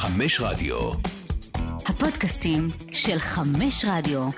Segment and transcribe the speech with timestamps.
[0.00, 0.90] חמש רדיו.
[1.86, 4.28] הפודקאסטים של חמש רדיו.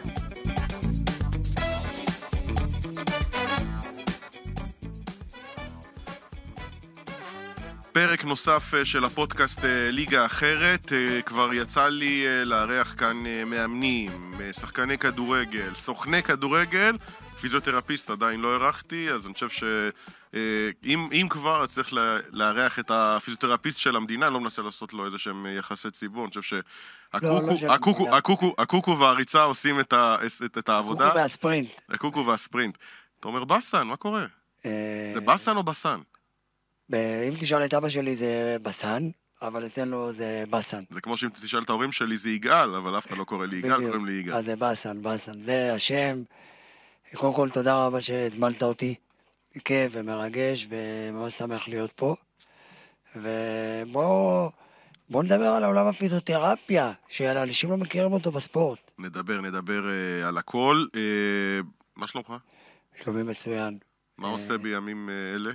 [7.93, 10.93] פרק נוסף אה, של הפודקאסט אה, ליגה אחרת.
[10.93, 13.17] אה, כבר יצא לי לארח כאן
[13.47, 14.11] מאמנים,
[14.53, 16.97] שחקני כדורגל, סוכני כדורגל,
[17.43, 21.93] פיזיותרפיסט עדיין לא ארחתי, אז אני חושב שאם כבר, אז צריך
[22.31, 26.61] לארח את הפיזיותרפיסט של המדינה, לא מנסה לעשות לו איזה שהם יחסי ציבור, אני חושב
[27.13, 31.07] שהקוקו והריצה עושים את העבודה.
[31.07, 31.69] הקוקו והספרינט.
[31.89, 32.79] הקוקו והספרינט.
[33.21, 34.27] אתה אומר בסן, מה קורה?
[35.15, 35.99] זה בסן או בסן?
[36.93, 39.09] אם תשאל את אבא שלי זה בסן,
[39.43, 40.83] אבל אצלנו זה בסן.
[40.91, 43.57] זה כמו שאם תשאל את ההורים שלי זה יגאל, אבל אף אחד לא קורא לי
[43.57, 44.35] יגאל, קוראים לי יגאל.
[44.35, 45.45] אז זה בסן, בסן.
[45.45, 46.23] זה השם.
[47.15, 48.95] קודם כל, תודה רבה שהזמנת אותי.
[49.65, 52.15] כיף ומרגש, וממש שמח להיות פה.
[53.17, 54.51] ובואו...
[55.11, 58.91] בואו נדבר על עולם הפיזיותרפיה, שאנשים לא מכירים אותו בספורט.
[58.99, 60.85] נדבר, נדבר uh, על הכל.
[60.93, 62.33] Uh, מה שלומך?
[63.03, 63.79] שלומי מצוין.
[64.19, 65.51] מה uh, עושה בימים uh, אלה?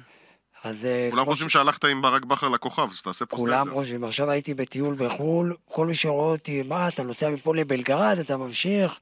[0.63, 0.85] אז...
[0.85, 3.45] אה, כולם חושבים שהלכת עם ברק בכר לכוכב, אז תעשה פה סדר.
[3.45, 8.17] כולם חושבים, עכשיו הייתי בטיול בחו"ל, כל מי שרואה אותי, מה, אתה נוסע מפה לבלגרד,
[8.19, 8.99] אתה ממשיך?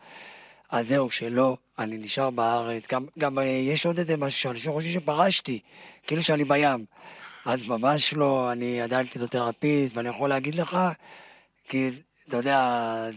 [0.71, 2.83] אז זהו, שלא, אני נשאר בארץ.
[2.91, 5.59] גם, גם אה, יש עוד איזה משהו שאנשים חושבים שפרשתי,
[6.07, 6.85] כאילו שאני בים.
[7.45, 10.77] אז ממש לא, אני עדיין פיזיותרפיסט, ואני יכול להגיד לך,
[11.69, 11.89] כי,
[12.27, 12.59] אתה יודע,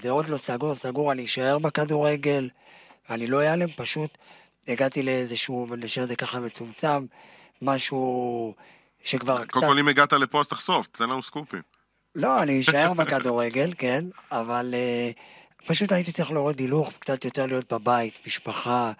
[0.02, 2.48] זה עוד לא סגור, סגור, אני אשאר בכדורגל,
[3.10, 4.18] אני לא אעלם, פשוט
[4.68, 7.06] הגעתי לאיזשהו, ונשאר את זה ככה מצומצם.
[7.62, 8.54] משהו
[9.04, 9.50] שכבר קצת...
[9.50, 11.62] קודם כל, אם הגעת לפה אז תחשוף, תן לנו סקופים.
[12.14, 15.18] לא, אני אשאר בכדורגל, כן, אבל uh,
[15.66, 18.92] פשוט הייתי צריך להוריד הילוך, קצת יותר להיות בבית, משפחה.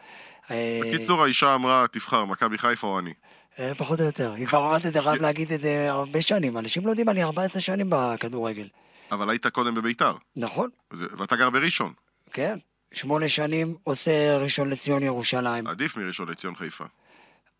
[0.51, 3.13] אה, בקיצור, האישה אמרה, תבחר, מכבי חיפה או אני.
[3.59, 4.33] אה, פחות או יותר.
[4.33, 6.59] היא כבר אמרת את זה, חייב להגיד את זה הרבה שנים.
[6.59, 8.69] אנשים לא יודעים, אני 14 שנים בכדורגל.
[9.13, 10.13] אבל היית קודם בביתר.
[10.37, 10.71] נכון.
[10.93, 11.93] ואתה גר בראשון.
[12.33, 12.59] כן.
[12.93, 15.67] שמונה שנים עושה ראשון לציון ירושלים.
[15.67, 16.85] עדיף מראשון לציון חיפה.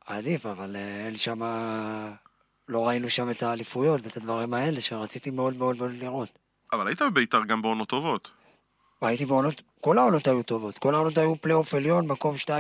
[0.07, 1.43] עדיף, אבל אה, אין שם...
[2.69, 6.39] לא ראינו שם את האליפויות ואת הדברים האלה שרציתי מאוד מאוד מאוד לראות.
[6.73, 8.31] אבל היית בביתר גם בעונות טובות.
[9.01, 10.79] הייתי בעונות, כל העונות היו טובות.
[10.79, 12.51] כל העונות היו פלייאוף עליון, מקום 2-3,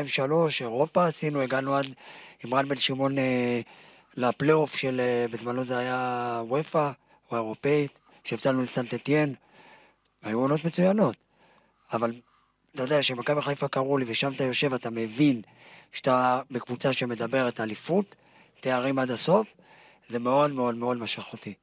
[0.60, 1.86] אירופה עשינו, הגענו עד
[2.44, 3.60] עם רן בן שמעון אה,
[4.16, 6.90] לפלייאוף של, אה, בזמנו זה היה וופא,
[7.30, 9.32] או אירופאית, שהפסדנו לסנטטיאן.
[10.22, 11.16] היו עונות מצוינות.
[11.92, 12.12] אבל
[12.74, 15.42] אתה יודע, שמכבי חיפה קראו לי ושם אתה יושב, אתה מבין
[15.92, 18.14] שאתה בקבוצה שמדברת אליפות,
[18.60, 19.54] תארים עד הסוף,
[20.08, 21.54] זה מאוד מאוד מאוד משך אותי.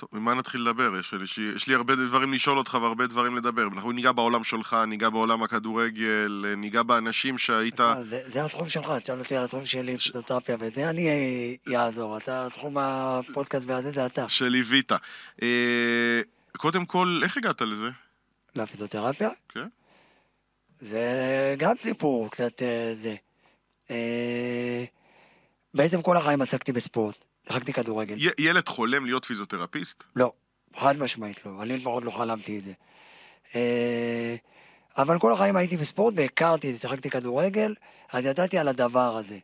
[0.00, 0.92] טוב, ממה נתחיל לדבר?
[1.00, 3.62] יש, יש, יש לי הרבה דברים לשאול אותך והרבה דברים לדבר.
[3.74, 7.80] אנחנו ניגע בעולם שלך, ניגע בעולם הכדורגל, ניגע באנשים שהיית...
[7.80, 12.16] אה, זה, זה התחום שלך, תשאל אותי על התחום שלי, פיזיותרפיה, וזה אני אעזור.
[12.16, 14.28] אתה, תחום הפודקאסט והזה זה אתה.
[14.28, 14.92] שליווית.
[15.42, 16.20] אה,
[16.56, 17.88] קודם כל, איך הגעת לזה?
[18.54, 19.30] לפיזיותרפיה?
[19.48, 19.68] כן.
[20.80, 23.14] זה גם סיפור קצת אה, זה.
[23.90, 24.84] אה,
[25.74, 28.16] בעצם כל החיים עסקתי בספורט, שיחקתי כדורגל.
[28.38, 30.04] ילד חולם להיות פיזיותרפיסט?
[30.16, 30.32] לא,
[30.76, 32.72] חד משמעית לא, אני לפחות לא חלמתי את זה.
[33.54, 34.36] אה,
[34.98, 37.74] אבל כל החיים הייתי בספורט והכרתי את זה, שיחקתי כדורגל,
[38.12, 39.38] אז ידעתי על הדבר הזה.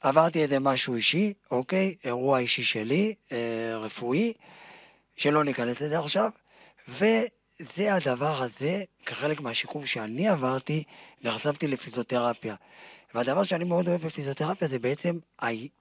[0.00, 4.32] עברתי איזה משהו אישי, אוקיי, אירוע אישי שלי, אה, רפואי,
[5.16, 6.30] שלא ניכנס לזה עכשיו,
[6.88, 10.84] וזה הדבר הזה, כחלק מהשיקום שאני עברתי,
[11.22, 12.54] נחשפתי לפיזיותרפיה.
[13.14, 15.18] והדבר שאני מאוד אוהב בפיזיותרפיה זה בעצם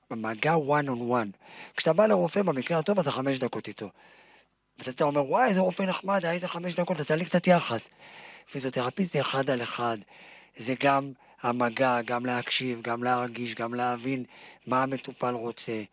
[0.09, 1.37] המגע one on one.
[1.77, 3.89] כשאתה בא לרופא, במקרה הטוב אתה חמש דקות איתו.
[4.79, 7.89] ואתה אומר, וואי, איזה רופא נחמד, היית חמש דקות, נתן לי קצת יחס.
[8.51, 9.97] פיזיותרפיסט זה אחד על אחד.
[10.57, 11.11] זה גם
[11.41, 14.23] המגע, גם להקשיב, גם להרגיש, גם להבין
[14.67, 15.83] מה המטופל רוצה.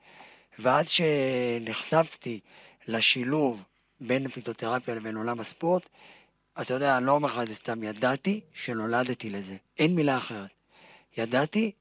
[0.59, 2.41] ועד שנחשפתי
[2.89, 3.62] לשילוב
[4.01, 5.87] בין פיזיותרפיה לבין עולם הספורט,
[6.61, 9.56] אתה יודע, אני לא אומר לך את זה סתם, ידעתי שנולדתי לזה.
[9.78, 10.51] אין מילה אחרת.
[11.16, 11.72] ידעתי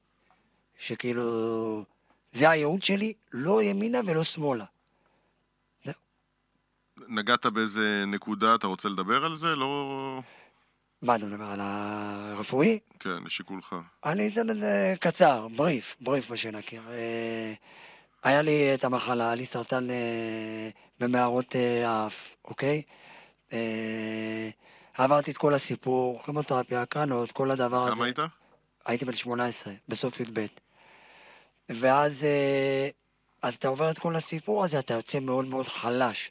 [0.78, 1.84] שכאילו
[2.32, 4.64] זה הייעוד שלי, לא ימינה ולא שמאלה.
[7.08, 9.56] נגעת באיזה נקודה, אתה רוצה לדבר על זה?
[9.56, 10.20] לא...
[11.02, 12.78] מה אתה מדבר, על הרפואי?
[13.00, 13.76] כן, לשיקולך.
[14.04, 16.82] אני אתן את זה קצר, בריף, בריף מה שנכיר.
[16.90, 17.52] אה,
[18.22, 20.68] היה לי את המחלה, היה לי סרטן אה,
[21.00, 22.82] במערות אה, האף, אוקיי?
[24.94, 27.94] עברתי את כל הסיפור, כימותרפיה, הקרנות, כל הדבר הזה.
[27.94, 28.18] כמה היית?
[28.86, 30.46] הייתי בן 18, בסוף י"ב.
[31.68, 32.88] ואז אה,
[33.42, 36.30] אז אתה עובר את כל הסיפור הזה, אתה יוצא מאוד מאוד חלש.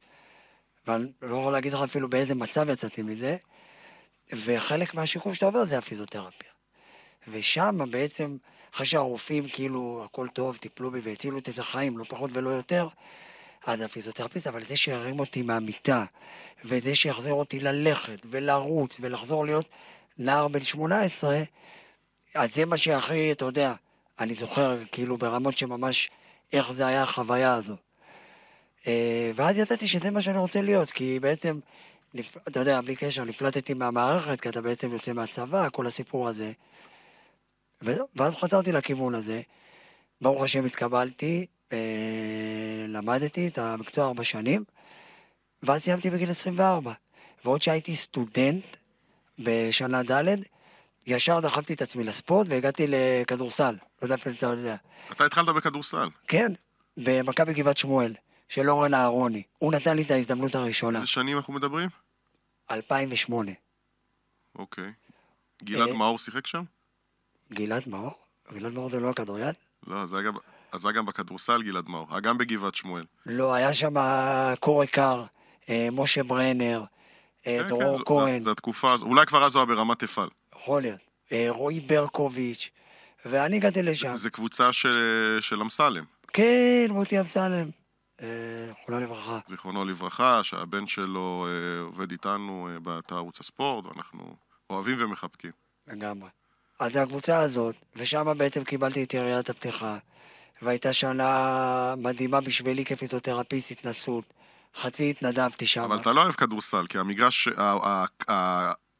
[0.87, 3.37] ואני לא יכול להגיד לך אפילו באיזה מצב יצאתי מזה,
[4.33, 6.49] וחלק מהשיקום שאתה עובר זה הפיזיותרפיה.
[7.27, 8.37] ושם בעצם,
[8.75, 12.87] אחרי שהרופאים כאילו, הכל טוב, טיפלו בי והצילו את החיים, לא פחות ולא יותר,
[13.65, 16.05] אז הפיזיותרפיסט, אבל זה שירים אותי מהמיטה,
[16.65, 19.65] וזה שיחזיר אותי ללכת, ולרוץ, ולחזור להיות
[20.17, 21.43] נער בן 18,
[22.35, 23.73] אז זה מה שהכי, אתה יודע,
[24.19, 26.09] אני זוכר, כאילו, ברמות שממש,
[26.53, 27.75] איך זה היה החוויה הזו.
[28.87, 31.59] אה, ואז ידעתי שזה מה שאני רוצה להיות, כי בעצם,
[32.13, 32.37] נפ...
[32.47, 36.51] אתה יודע, בלי קשר, נפלטתי מהמערכת, כי אתה בעצם יוצא מהצבא, כל הסיפור הזה.
[37.81, 39.41] וזהו, ואז חזרתי לכיוון הזה.
[40.21, 41.77] ברוך השם התקבלתי, אה,
[42.87, 44.63] למדתי את המקצוע ארבע שנים,
[45.63, 46.93] ואז סיימתי בגיל 24.
[47.45, 48.63] ועוד שהייתי סטודנט
[49.39, 50.35] בשנה ד',
[51.05, 53.75] ישר דחפתי את עצמי לספורט והגעתי לכדורסל.
[54.01, 54.75] לא יודע אם אתה יודע.
[55.11, 56.07] אתה התחלת בכדורסל.
[56.27, 56.51] כן,
[56.97, 58.13] במכבי גבעת שמואל,
[58.49, 59.43] של אורן אהרוני.
[59.57, 61.89] הוא נתן לי את ההזדמנות הראשונה, איזה שנים אנחנו מדברים?
[62.71, 63.51] 2008.
[64.55, 64.91] אוקיי.
[65.63, 66.63] גלעד אה, מאור שיחק שם?
[67.53, 68.11] גלעד מאור?
[68.53, 69.55] גלעד מאור זה לא הכדוריד?
[69.87, 70.33] לא, זה היה גם...
[70.71, 73.05] אז זה היה גם בכדורסל גלעד מאור, היה גם בגבעת שמואל.
[73.25, 73.93] לא, היה שם
[74.59, 75.23] קורי קר,
[75.69, 76.83] אה, משה ברנר,
[77.47, 79.99] אה, כן, דרור כן, כהן, זו- זו התקופה הזו, אולי כבר אז הוא היה ברמת
[79.99, 80.29] תפעל.
[80.63, 80.99] יכול להיות,
[81.31, 82.69] אה, רועי ברקוביץ',
[83.25, 84.15] ואני הגעתי לשם.
[84.15, 87.69] זה קבוצה של של אמסלם, כן, מוטי אמסלם,
[88.21, 88.27] אה,
[88.69, 89.39] זכרונו לברכה.
[89.49, 94.35] זיכרונו לברכה, שהבן שלו אה, עובד איתנו באתר ערוץ הספורט, ואנחנו
[94.69, 95.51] אוהבים ומחבקים.
[95.87, 96.29] לגמרי.
[96.79, 99.97] אז הקבוצה הזאת, ושם בעצם קיבלתי את יריית הפתיחה,
[100.61, 104.33] והייתה שנה מדהימה בשבילי כפיזיותרפיסט התנסות.
[104.81, 105.81] חצי התנדבתי שם.
[105.81, 107.47] אבל אתה לא אוהב כדורסל, כי המגרש,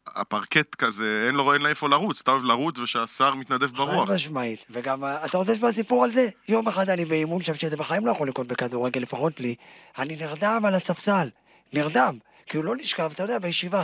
[0.08, 4.08] הפרקט כזה, אין לו אין לו איפה לרוץ, אתה אוהב לרוץ ושהשר מתנדב ברוח.
[4.08, 4.66] חד משמעית.
[4.70, 6.30] וגם, אה, אתה רוצה לשמוע סיפור על זה?
[6.48, 9.56] יום אחד אני באימון שם, שזה בחיים לא יכול לקרות בכדורגל, לפחות לי.
[9.98, 11.30] אני נרדם על הספסל.
[11.74, 12.18] נרדם.
[12.46, 13.84] כי הוא לא נשכב, אתה יודע, בישיבה.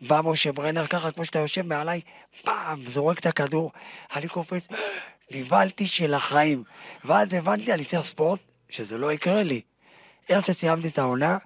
[0.00, 2.00] בא משה ברנר ככה, כמו שאתה יושב מעליי,
[2.42, 3.72] פעם, זורק את הכדור,
[4.16, 4.68] אני קופץ,
[5.34, 6.64] נבהלתי של החיים.
[7.04, 9.60] ואז הבנתי, אני צריך ספורט, שזה לא יקרה לי.
[10.28, 11.38] איך שסיימתי את העונה,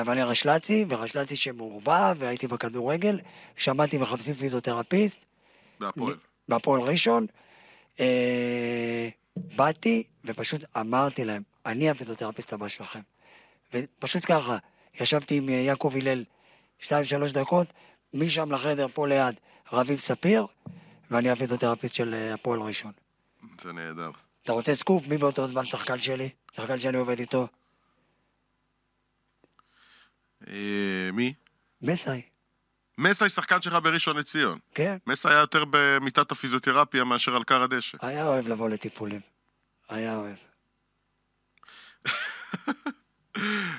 [0.00, 3.20] אבל אני רשל"צי, ורשל"צי שמעורבב, והייתי בכדורגל,
[3.56, 5.24] שמעתי מחפשים פיזיותרפיסט,
[5.80, 6.16] בהפועל.
[6.48, 7.26] בהפועל ראשון,
[8.00, 13.00] אה, באתי ופשוט אמרתי להם, אני הפיזיותרפיסט הבא שלכם.
[13.74, 14.56] ופשוט ככה,
[15.00, 16.24] ישבתי עם אה, יעקב הלל
[16.78, 17.66] שתיים, שלוש דקות,
[18.14, 19.34] משם לחדר פה ליד,
[19.72, 20.46] רביב ספיר,
[21.10, 22.92] ואני הפיזיותרפיסט של אה, הפועל ראשון.
[23.60, 24.10] זה נהדר.
[24.42, 25.08] אתה רוצה סקופ?
[25.08, 26.28] מי באותו זמן שחקן שלי?
[26.52, 27.46] שחקן שאני עובד איתו?
[30.48, 31.34] אה, מי?
[31.82, 32.22] מסאי,
[32.98, 34.58] מסי שחקן שלך בראשון לציון.
[34.74, 34.96] כן?
[35.06, 37.98] מסי היה יותר במיטת הפיזיותרפיה מאשר על כר הדשא.
[38.00, 39.20] היה אוהב לבוא לטיפולים.
[39.88, 40.36] היה אוהב.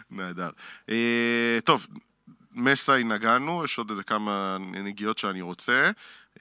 [0.09, 0.49] נהדר.
[0.89, 1.87] אה, טוב,
[2.51, 5.91] מסי נגענו, יש עוד איזה כמה נגיעות שאני רוצה.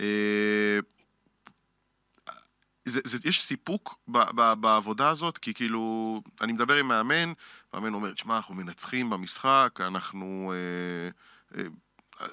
[0.01, 0.79] אה,
[2.85, 7.33] זה, זה, יש סיפוק ב, ב, בעבודה הזאת, כי כאילו, אני מדבר עם מאמן,
[7.75, 11.09] מאמן אומר, תשמע, אנחנו מנצחים במשחק, אנחנו אה,
[11.59, 11.67] אה,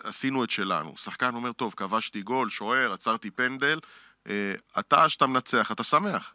[0.03, 0.97] עשינו את שלנו.
[0.97, 3.79] שחקן אומר, טוב, כבשתי גול, שוער, עצרתי פנדל.
[4.29, 6.33] אה, אתה, שאתה מנצח, אתה שמח.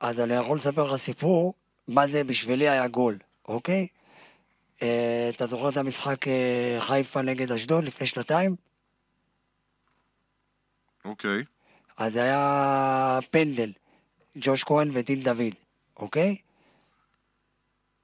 [0.00, 1.54] אז אני יכול לספר לך סיפור,
[1.88, 3.18] מה זה בשבילי היה גול,
[3.48, 3.86] אוקיי?
[4.82, 8.56] אה, אתה זוכר את המשחק אה, חיפה נגד אשדוד לפני שנתיים?
[11.04, 11.44] אוקיי.
[11.96, 13.72] אז היה פנדל,
[14.36, 15.54] ג'וש כהן ודין דוד,
[15.96, 16.36] אוקיי?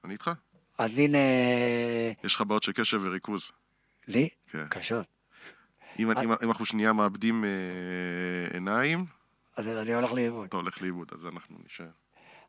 [0.04, 0.30] אני איתך.
[0.78, 1.18] אז הנה,
[2.24, 3.50] יש לך בעיות של קשב וריכוז.
[4.08, 4.28] לי?
[4.50, 4.68] כן.
[4.68, 5.06] קשות.
[5.98, 7.50] אם, אם, אם אנחנו שנייה מאבדים אה,
[8.52, 9.04] עיניים,
[9.56, 10.46] אז אני הולך לאיבוד.
[10.48, 11.86] אתה הולך לאיבוד, אז אנחנו נשאר.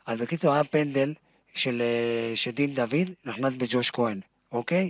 [0.05, 1.13] אז בקיצור, היה פנדל
[1.53, 4.19] של, אה, של דין דוד, נכנס בג'וש כהן,
[4.51, 4.89] אוקיי?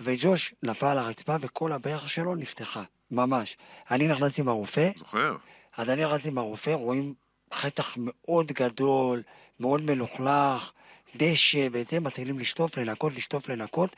[0.00, 3.56] וג'וש נפל על הרצפה וכל הברך שלו נפתחה, ממש.
[3.90, 5.36] אני נכנס עם הרופא, זוכר?
[5.76, 7.14] אז אני נכנס עם הרופא, רואים
[7.54, 9.22] חטח מאוד גדול,
[9.60, 10.72] מאוד מלוכלך,
[11.16, 13.96] דשא וזה, מתחילים לשטוף, לנקות, לשטוף, לנקות.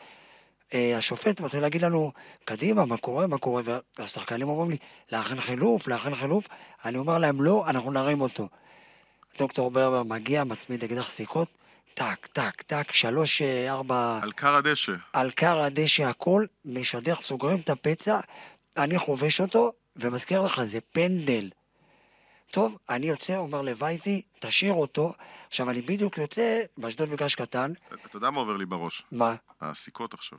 [0.75, 2.13] אה, השופט מתחיל להגיד לנו,
[2.45, 3.63] קדימה, מה קורה, מה קורה?
[3.99, 4.77] והשחקנים אומרים לי,
[5.13, 6.49] להכין חילוף, להכין חילוף.
[6.85, 8.49] אני אומר להם, לא, אנחנו נרים אותו.
[9.39, 11.49] דוקטור ברבר מגיע, מצמיד אקדח סיכות,
[11.95, 14.93] טק, טק, טק, שלוש, אה, ארבע, על כר הדשא.
[15.13, 18.21] על כר הדשא הכל, משדך, סוגרים את הפצע,
[18.77, 21.51] אני חובש אותו, ומזכיר לך, זה פנדל.
[22.51, 25.13] טוב, אני יוצא, אומר לווייזי, תשאיר אותו.
[25.53, 27.73] עכשיו, אני בדיוק יוצא, באשדוד מגרש קטן,
[28.07, 29.03] אתה יודע מה עובר לי בראש?
[29.13, 29.35] מה?
[29.61, 30.39] הסיכות עכשיו.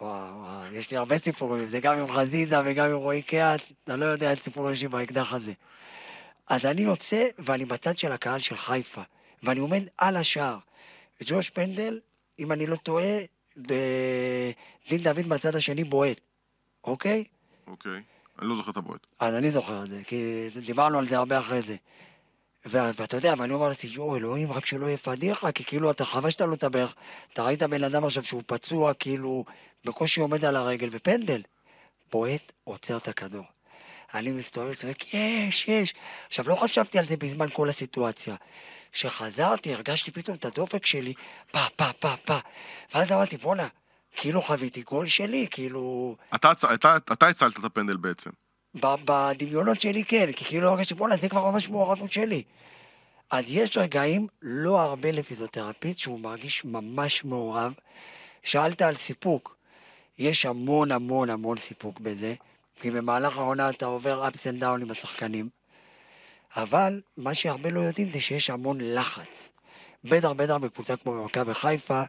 [0.00, 3.96] וואו, וואו, יש לי הרבה סיפורים, זה גם עם חזיזה וגם עם רועי קהת, אתה
[3.96, 5.52] לא יודע איזה סיפורים יש לי באקדח הזה.
[6.46, 9.02] אז אני יוצא, ואני בצד של הקהל של חיפה,
[9.42, 10.58] ואני עומד על השער.
[11.20, 12.00] וג'וש פנדל,
[12.38, 13.18] אם אני לא טועה,
[14.88, 16.20] דין דוד בצד השני בועט,
[16.84, 17.24] אוקיי?
[17.66, 18.02] אוקיי.
[18.38, 19.06] אני לא זוכר את הבועט.
[19.18, 21.76] אז אני זוכר את זה, כי דיברנו על זה הרבה אחרי זה.
[22.64, 26.40] ואתה יודע, ואני אומר לעצמי, יואו, אלוהים, רק שלא יהיה פדיחה, כי כאילו אתה חבשת
[26.40, 26.94] לו את הברך,
[27.32, 29.44] אתה ראית בן אדם עכשיו שהוא פצוע, כאילו,
[29.84, 31.42] בקושי עומד על הרגל, ופנדל.
[32.12, 33.44] בועט, עוצר את הכדור.
[34.14, 35.94] אני מסתובב, צועק, יש, יש.
[36.26, 38.36] עכשיו, לא חשבתי על זה בזמן כל הסיטואציה.
[38.92, 41.14] כשחזרתי, הרגשתי פתאום את הדופק שלי,
[41.50, 42.38] פה, פה, פה, פה.
[42.94, 43.68] ואז אמרתי, בואנה,
[44.16, 46.16] כאילו חוויתי גול שלי, כאילו...
[47.12, 48.30] אתה הצלת את הפנדל בעצם.
[48.74, 52.42] בדמיונות שלי כן, כי כאילו הרגשתי, בואנה, זה כבר ממש מעורבות שלי.
[53.30, 57.72] אז יש רגעים, לא הרבה לפיזיותרפיסט, שהוא מרגיש ממש מעורב.
[58.42, 59.56] שאלת על סיפוק.
[60.18, 62.34] יש המון המון המון סיפוק בזה,
[62.80, 65.48] כי במהלך העונה אתה עובר ups and down עם השחקנים.
[66.56, 69.50] אבל מה שהרבה לא יודעים זה שיש המון לחץ.
[70.04, 72.02] בטח בטח בקבוצה כמו במכבי חיפה,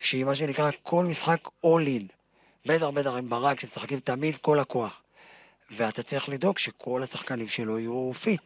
[0.00, 2.04] שהיא מה שנקרא כל משחק all in.
[2.66, 5.02] בטח בטח עם ברק, שמשחקים תמיד כל הכוח.
[5.70, 8.40] ואתה צריך לדאוג שכל השחקנים שלו יהיו fit.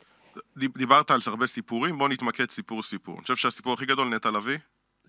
[0.56, 3.14] דיב- דיברת על הרבה סיפורים, בוא נתמקד סיפור סיפור.
[3.14, 4.58] אני חושב שהסיפור הכי גדול, נטע לביא,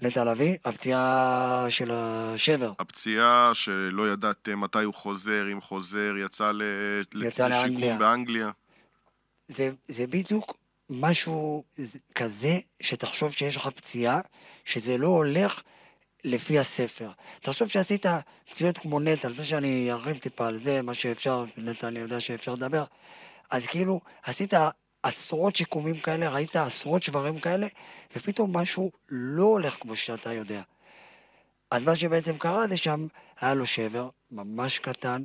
[0.01, 2.73] נטע לביא, הפציעה של השבר.
[2.79, 6.51] הפציעה שלא ידעתם מתי הוא חוזר, אם חוזר, יצא.
[7.13, 8.51] לשיקום באנגליה.
[9.47, 10.57] זה, זה בדיוק
[10.89, 11.63] משהו
[12.15, 14.19] כזה שתחשוב שיש לך פציעה,
[14.65, 15.61] שזה לא הולך
[16.23, 17.09] לפי הספר.
[17.41, 18.05] תחשוב שעשית
[18.49, 22.53] פציעות כמו נטע, לפני שאני ארחיב טיפה על זה, מה שאפשר, נטע אני יודע שאפשר
[22.53, 22.83] לדבר,
[23.49, 24.53] אז כאילו עשית
[25.03, 27.67] עשרות שיקומים כאלה, ראית עשרות שברים כאלה,
[28.15, 30.61] ופתאום משהו לא הולך כמו שאתה יודע.
[31.71, 33.07] אז מה שבעצם קרה זה שם,
[33.41, 35.23] היה לו שבר, ממש קטן,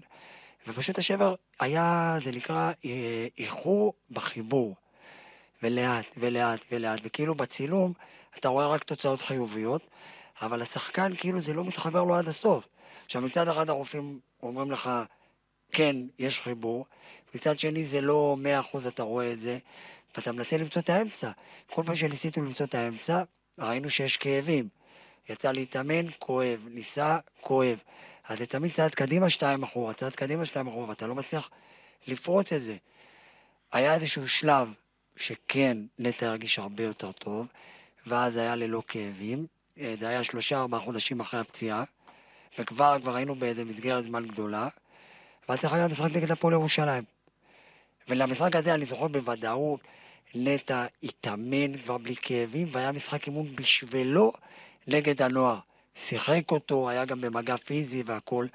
[0.69, 4.75] ופשוט השבר היה, זה נקרא אה, איחור בחיבור.
[5.63, 7.93] ולאט, ולאט, ולאט, וכאילו בצילום
[8.39, 9.83] אתה רואה רק תוצאות חיוביות,
[10.43, 12.69] אבל השחקן כאילו זה לא מתחבר לו עד הסוף.
[13.05, 14.91] עכשיו מצד אחד הרופאים אומרים לך,
[15.73, 16.87] כן, יש חיבור,
[17.35, 19.59] מצד שני זה לא מאה אחוז אתה רואה את זה,
[20.17, 21.31] ואתה מנסה למצוא את האמצע.
[21.71, 23.23] כל פעם שניסינו למצוא את האמצע,
[23.59, 24.69] ראינו שיש כאבים.
[25.29, 27.79] יצא להתאמן, כואב, ניסה, כואב.
[28.29, 31.51] אז זה תמיד צעד קדימה, שתיים אחורה, צעד קדימה, שתיים אחורה, ואתה לא מצליח
[32.07, 32.77] לפרוץ את זה.
[33.73, 34.69] היה איזשהו שלב
[35.17, 37.47] שכן נטע הרגיש הרבה יותר טוב,
[38.07, 39.47] ואז היה ללא כאבים.
[39.81, 41.85] אה, זה היה שלושה ארבעה חודשים אחרי הפציעה,
[42.59, 44.69] וכבר כבר היינו באיזה מסגרת זמן גדולה,
[45.49, 47.05] ואז צריך היה משחק נגד הפועל ירושלים.
[48.09, 49.81] ולמשחק הזה אני זוכר בוודאות,
[50.35, 54.33] נטע התאמן כבר בלי כאבים, והיה משחק אימון בשבילו
[54.87, 55.59] נגד הנוער.
[55.95, 58.47] שיחק אותו, היה גם במגע פיזי והכל,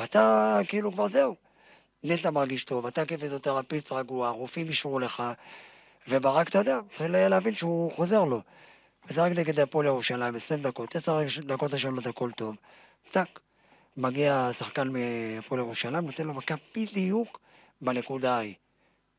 [0.00, 1.36] ואתה כאילו כבר זהו.
[2.04, 5.22] נטע מרגיש טוב, אתה כפיזיותרפיסט רגוע, הרופאים אישרו לך,
[6.08, 8.42] וברק, אתה יודע, צריך להבין שהוא חוזר לו.
[9.10, 12.56] רק נגד הפועל ירושלים, 20 דקות, 10 דקות ראשונות הכל טוב.
[13.10, 13.40] טאק.
[13.96, 17.40] מגיע שחקן מהפועל ירושלים, נותן לו מכה בדיוק
[17.80, 18.54] בנקודה ההיא.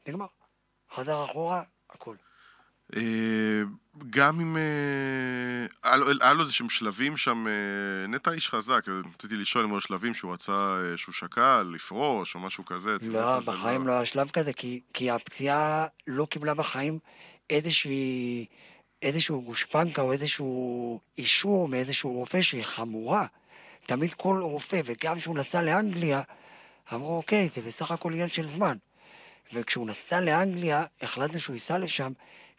[0.07, 0.25] נגמר.
[0.95, 2.15] חזר אחורה, הכל.
[2.95, 3.01] אה,
[4.09, 4.57] גם אם...
[4.57, 8.85] אה, היה לו- איזה שהם שלבים שם, אה, נטע איש חזק,
[9.15, 12.97] רציתי לשאול אם היו שלבים שהוא רצה, שהוא שקל, לפרוש או משהו כזה.
[13.01, 14.51] לא, בחיים לא היה שלב כזה,
[14.93, 16.99] כי הפציעה לא קיבלה בחיים
[17.49, 18.45] איזושהי,
[19.03, 23.25] איזשהו גושפנקה או איזשהו אישור מאיזשהו רופא שהיא חמורה.
[23.85, 26.21] תמיד כל רופא, וגם כשהוא נסע לאנגליה,
[26.93, 28.77] אמרו, אוקיי, זה בסך הכל עניין של זמן.
[29.53, 32.11] וכשהוא נסע לאנגליה, החלטנו שהוא ייסע לשם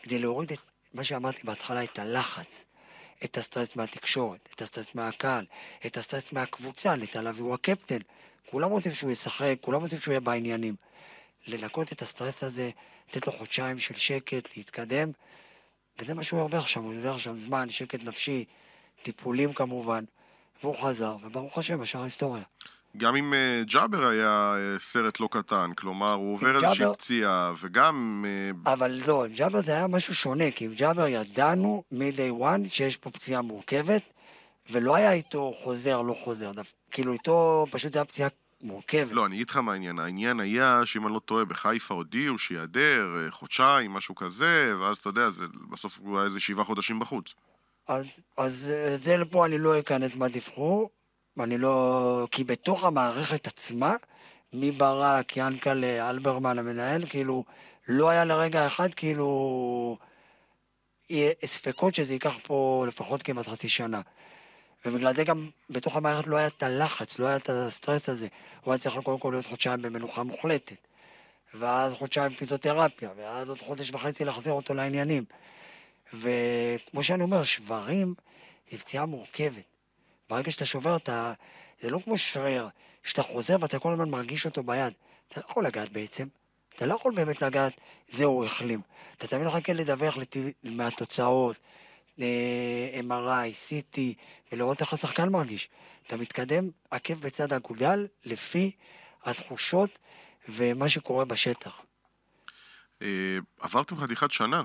[0.02, 0.58] כדי להוריד את
[0.94, 2.64] מה שאמרתי בהתחלה, את הלחץ.
[3.24, 5.44] את הסטרס מהתקשורת, את הסטרס מהקהל,
[5.86, 7.98] את הסטרס מהקבוצה, נטע לביא הוא הקפטן.
[8.50, 10.76] כולם רוצים שהוא ישחק, כולם רוצים שהוא יהיה בעניינים.
[11.46, 12.70] לנקות את הסטרס הזה,
[13.08, 15.12] לתת לו חודשיים של שקט, להתקדם,
[15.98, 18.44] וזה מה שהוא הרוויח שם, הוא הרוויח שם זמן, שקט נפשי,
[19.02, 20.04] טיפולים כמובן,
[20.62, 22.42] והוא חזר, וברוך השם, השאר היסטוריה.
[22.96, 27.52] גם עם אה, ג'אבר היה אה, סרט לא קטן, כלומר, הוא עובר איזושהי ג'אבר- פציעה,
[27.60, 28.24] וגם...
[28.28, 32.68] אה, אבל לא, עם ג'אבר זה היה משהו שונה, כי עם ג'אבר ידענו מ-day one
[32.68, 34.02] שיש פה פציעה מורכבת,
[34.70, 36.52] ולא היה איתו חוזר, לא חוזר.
[36.52, 38.28] דף, כאילו איתו פשוט זה היה פציעה
[38.64, 39.12] מורכבת.
[39.12, 39.98] לא, אני אגיד לך מה העניין.
[39.98, 45.08] העניין היה, שאם אני לא טועה, בחיפה הודיעו שיעדר אה, חודשיים, משהו כזה, ואז אתה
[45.08, 47.34] יודע, זה, בסוף הוא היה איזה שבעה חודשים בחוץ.
[47.88, 48.06] אז,
[48.36, 50.88] אז אה, זה לפה אני לא אכנס מה דיווחו,
[51.40, 52.28] אני לא...
[52.30, 53.94] כי בתוך המערכת עצמה,
[54.52, 57.44] מברק, ינקלה, אלברמן המנהל, כאילו,
[57.88, 59.98] לא היה לרגע אחד, כאילו,
[61.44, 64.00] ספקות שזה ייקח פה לפחות כמעט חצי שנה.
[64.84, 68.28] ובגלל זה גם בתוך המערכת לא היה את הלחץ, לא היה את הסטרס הזה.
[68.60, 70.76] הוא היה צריך קודם כל להיות חודשיים במנוחה מוחלטת.
[71.54, 75.24] ואז חודשיים פיזיותרפיה, ואז עוד חודש וחצי להחזיר אותו לעניינים.
[76.14, 78.14] וכמו שאני אומר, שברים
[78.70, 79.62] זה פציעה מורכבת.
[80.30, 81.32] ברגע שאתה שובר, אתה...
[81.80, 82.68] זה לא כמו שריר,
[83.02, 84.92] שאתה חוזר ואתה כל הזמן מרגיש אותו ביד.
[85.28, 86.26] אתה לא יכול לגעת בעצם.
[86.76, 87.72] אתה לא יכול באמת לגעת,
[88.08, 88.80] זהו, החלים.
[89.16, 90.36] אתה תמיד מחכה לדווח לת...
[90.62, 91.56] מהתוצאות,
[92.20, 93.98] אה, MRI, CT,
[94.54, 95.68] ולראות איך השחקן מרגיש.
[96.06, 98.72] אתה מתקדם עקב בצד אגודל לפי
[99.24, 99.90] התחושות
[100.48, 101.72] ומה שקורה בשטח.
[103.02, 104.62] אה, עברתם חתיכת שנה.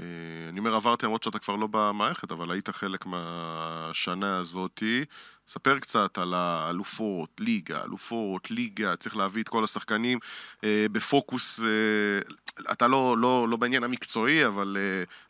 [0.00, 0.04] אה,
[0.48, 5.04] אני אומר עברתם למרות שאתה כבר לא במערכת, אבל היית חלק מהשנה הזאתי.
[5.48, 10.18] ספר קצת על האלופות, ליגה, אלופות, ליגה, צריך להביא את כל השחקנים
[10.64, 11.60] אה, בפוקוס,
[12.72, 14.76] אתה לא, לא, לא בעניין המקצועי, אבל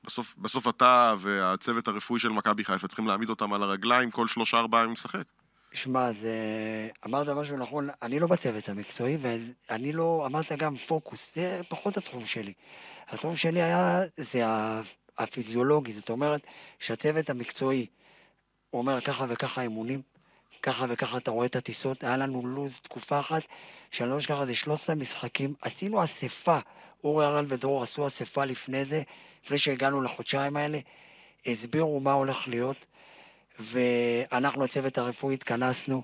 [0.05, 4.83] בסוף, בסוף אתה והצוות הרפואי של מכבי חיפה צריכים להעמיד אותם על הרגליים כל שלושה-ארבעה
[4.83, 5.25] ימים לשחק.
[5.73, 6.31] שמע, זה...
[7.07, 10.23] אמרת משהו נכון, אני לא בצוות המקצועי, ואני לא...
[10.27, 12.53] אמרת גם פוקוס, זה פחות התחום שלי.
[13.09, 14.43] התחום שלי היה, זה
[15.19, 16.41] הפיזיולוגי, זאת אומרת
[16.79, 17.87] שהצוות המקצועי
[18.73, 20.03] אומר ככה וככה אימונים,
[20.63, 23.43] ככה וככה אתה רואה את הטיסות, היה לנו לו"ז תקופה אחת,
[23.91, 26.59] שאני לא אשכח, זה 13 משחקים, עשינו אספה,
[27.07, 29.03] אורי הראל ודרור עשו אספה לפני זה,
[29.45, 30.79] לפני שהגענו לחודשיים האלה,
[31.47, 32.87] הסבירו מה הולך להיות.
[33.59, 36.03] ואנחנו, הצוות הרפואי, התכנסנו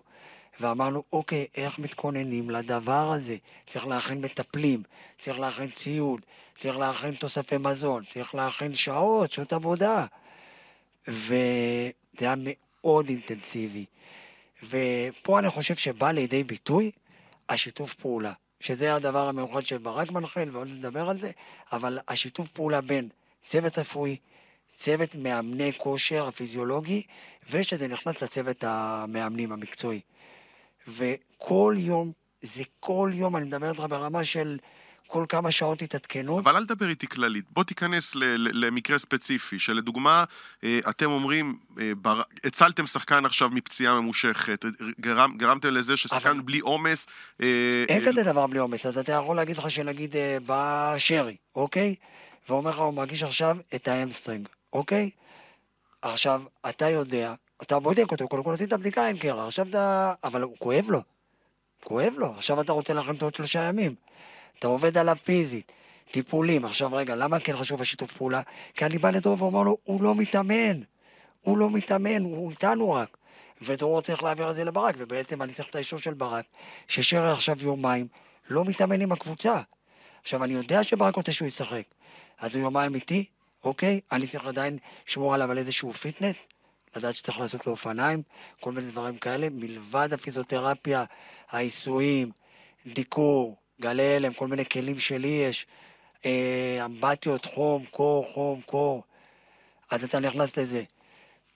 [0.61, 3.37] ואמרנו, אוקיי, איך מתכוננים לדבר הזה?
[3.66, 4.82] צריך להכין מטפלים,
[5.18, 6.21] צריך להכין ציוד,
[6.59, 10.06] צריך להכין תוספי מזון, צריך להכין שעות, שעות עבודה.
[11.09, 13.85] וזה היה מאוד אינטנסיבי.
[14.62, 16.90] ופה אני חושב שבא לידי ביטוי
[17.49, 18.32] השיתוף פעולה,
[18.62, 21.31] שזה הדבר המיוחד שברק מנחיל, ועוד נדבר על זה,
[21.73, 23.09] אבל השיתוף פעולה בין
[23.45, 24.16] צוות רפואי,
[24.75, 27.02] צוות מאמני כושר הפיזיולוגי,
[27.50, 30.00] ושזה נכנס לצוות המאמנים המקצועי.
[30.88, 34.59] וכל יום, זה כל יום, אני מדבר איתך ברמה של
[35.12, 36.38] כל כמה שעות התעדכנו.
[36.38, 40.25] אבל אל תדבר איתי כללית, בוא תיכנס למקרה ספציפי, שלדוגמה,
[40.64, 41.92] אה, אתם אומרים, אה,
[42.45, 44.64] הצלתם שחקן עכשיו מפציעה ממושכת,
[45.00, 46.40] גרם, גרמתם לזה ששחקן אבל...
[46.40, 47.07] בלי עומס...
[47.42, 50.16] אה, אין כזה דבר בלי עומס, אז אתה יכול להגיד לך שנגיד
[50.47, 51.95] בא שרי, אוקיי?
[52.49, 54.49] ואומר לך, הוא מרגיש עכשיו את ה hamstring.
[54.73, 55.11] אוקיי?
[56.02, 60.12] עכשיו, אתה יודע, אתה בודק אותו, קודם כל עשית בדיקה, אין קרע, עכשיו אתה...
[60.25, 61.02] אבל הוא כואב לו.
[61.85, 63.95] כואב לו, עכשיו אתה רוצה להכין אותו עוד שלושה ימים.
[64.62, 65.72] אתה עובד עליו פיזית,
[66.10, 66.64] טיפולים.
[66.64, 68.40] עכשיו רגע, למה כן חשוב השיתוף פעולה?
[68.75, 70.80] כי אני בא לדרור ואומר לו, הוא לא מתאמן.
[71.40, 73.16] הוא לא מתאמן, הוא איתנו רק.
[73.62, 76.44] ודרור צריך להעביר את זה לברק, ובעצם אני צריך את האישור של ברק,
[76.88, 78.08] ששרי עכשיו יומיים
[78.50, 79.60] לא מתאמן עם הקבוצה.
[80.22, 81.84] עכשיו, אני יודע שברק רוצה שהוא ישחק.
[82.38, 83.25] אז הוא יומיים איתי,
[83.64, 84.00] אוקיי?
[84.12, 86.47] אני צריך עדיין לשמור עליו על איזשהו fitness,
[86.96, 88.22] לדעת שצריך לעשות לו אופניים,
[88.60, 91.04] כל מיני דברים כאלה, מלבד הפיזיותרפיה,
[91.50, 92.30] העיסויים,
[92.86, 95.66] דיקור, גלי הלם, כל מיני כלים שלי יש,
[96.25, 99.02] אה, אמבטיות, חום, קור, חום, קור.
[99.90, 100.82] אז אתה נכנס לזה.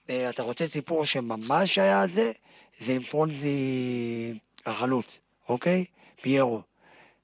[0.09, 2.31] אה, אתה רוצה סיפור שממש היה זה?
[2.79, 4.33] זה עם פרנצדי
[4.65, 5.85] החלוץ, אוקיי?
[6.21, 6.61] פיירו.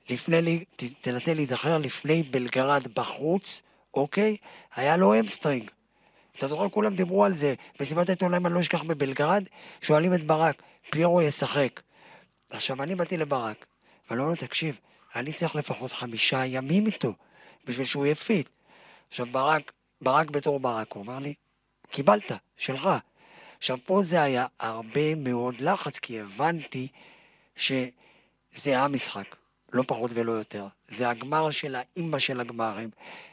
[0.09, 0.63] לפני לי,
[1.01, 3.61] תנסה להיזכר לפני בלגרד בחוץ,
[3.93, 4.37] אוקיי?
[4.75, 5.69] היה לו hamstring.
[6.37, 7.53] אתה זוכר, כולם דיברו על זה.
[7.79, 9.43] מסיבת העיתונאים, אני לא אשכח בבלגרד,
[9.81, 11.81] שואלים את ברק, פיירו ישחק.
[12.49, 13.65] עכשיו, אני באתי לברק,
[14.09, 14.79] ואני אומר לו, תקשיב,
[15.15, 17.13] אני צריך לפחות חמישה ימים איתו,
[17.65, 18.49] בשביל שהוא יהיה fit.
[19.09, 19.71] עכשיו, ברק,
[20.01, 21.33] ברק בתור ברק, הוא אמר לי,
[21.89, 22.89] קיבלת, שלך.
[23.57, 26.87] עכשיו, פה זה היה הרבה מאוד לחץ, כי הבנתי
[27.55, 27.89] שזה
[28.65, 29.35] המשחק.
[29.73, 30.67] לא פחות ולא יותר.
[30.87, 32.89] זה הגמר של האימא של הגמרים.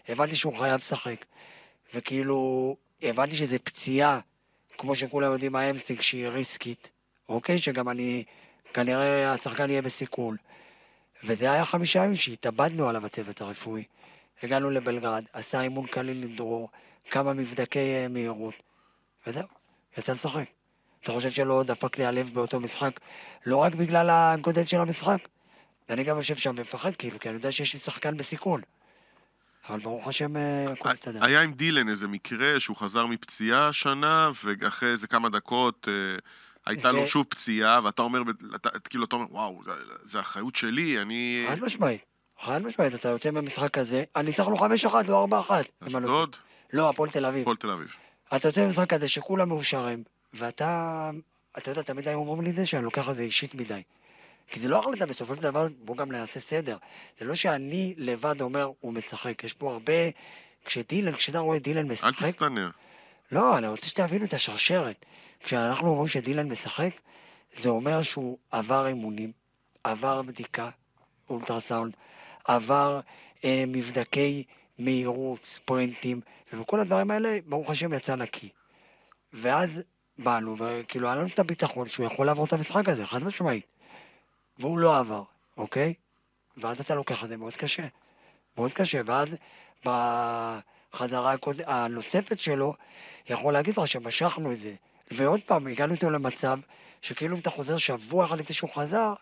[0.09, 1.25] הבנתי שהוא חייב לשחק.
[1.95, 4.21] וכאילו, הבנתי שזה פציעה,
[4.79, 6.91] כמו שכולם יודעים, ה hamstring שהיא ריסקית,
[7.29, 7.59] אוקיי?
[7.59, 8.25] שגם אני,
[8.75, 10.37] כנראה השחקן יהיה בסיכון.
[11.25, 13.85] וזה היה חמישה ימים שהתאבדנו עליו הצוות הרפואי.
[14.43, 16.69] הגענו לבלגרד, עשה אימון קליל עם דרור,
[17.11, 18.55] כמה מבדקי אה, מהירות,
[19.27, 19.47] וזהו,
[19.99, 20.45] יצא לשחק.
[21.03, 23.01] אתה חושב שלא דפק לי הלב באותו משחק,
[23.47, 25.19] לא רק בגלל הגודל של המשחק,
[25.89, 28.61] ואני גם יושב שם ומפחד, כאילו, כי אני יודע שיש לי שחקן בסיכון.
[29.69, 31.25] אבל ברוך השם, אה, הכל מסתדר.
[31.25, 36.19] היה עם דילן איזה מקרה שהוא חזר מפציעה השנה, ואחרי איזה כמה דקות אה,
[36.67, 38.21] הייתה לו שוב פציעה, ואתה אומר,
[38.85, 39.61] כאילו, אתה אומר, וואו,
[40.05, 41.47] זה אחריות שלי, אני...
[41.49, 42.05] חד משמעית.
[42.41, 45.65] חד משמעית, אתה יוצא מהמשחק הזה, אני צריך לו חמש אחת, לא ארבע אחת.
[45.87, 46.37] אשדוד?
[46.73, 47.41] לא, הפועל תל אביב.
[47.41, 47.97] הפועל תל אביב.
[48.37, 50.03] אתה יוצא מהמשחק הזה שכולם מאושרים,
[50.35, 51.11] ואתה,
[51.59, 53.83] אתה יודע, תמיד היו אומרים לי זה שאני לוקח את זה אישית מדי.
[54.49, 56.77] כי זה לא החלטה, בסופו של דבר, בואו גם נעשה סדר.
[57.19, 59.45] זה לא שאני לבד אומר, הוא משחק.
[59.45, 59.93] יש פה הרבה...
[60.65, 62.23] כשדילן, כשאתה רואה דילן משחק...
[62.23, 62.69] אל תצטנע.
[63.33, 65.07] לא, אני רוצה שתבינו את השרשרת.
[65.41, 66.91] כשאנחנו אומרים שדילן משחק,
[67.59, 69.33] זה אומר שהוא עבר אימונים,
[69.85, 70.71] עבר בדיקה,
[71.31, 71.97] אולטרסאונד,
[72.45, 73.01] עבר
[73.45, 74.45] אה, מבדקי
[74.79, 76.21] מהירות, ספרינטים,
[76.53, 78.49] ובכל הדברים האלה, ברוך השם, יצא נקי.
[79.33, 79.83] ואז
[80.19, 83.67] באנו, וכאילו, היה לנו את הביטחון שהוא יכול לעבור את המשחק הזה, חד משמעית.
[84.59, 85.23] והוא לא עבר,
[85.57, 85.95] אוקיי?
[86.57, 87.87] ואז אתה לוקח את זה מאוד קשה.
[88.59, 89.29] מאוד קשה, ואז
[89.85, 91.35] בחזרה.
[91.67, 92.75] הנוספת שלו,
[93.29, 94.75] יכול להגיד לך שמשכנו את זה.
[95.11, 96.59] ועוד פעם, הגענו איתו למצב
[97.03, 99.13] שכאילו אם אתה חוזר שבוע אחד לפני שהוא חזר,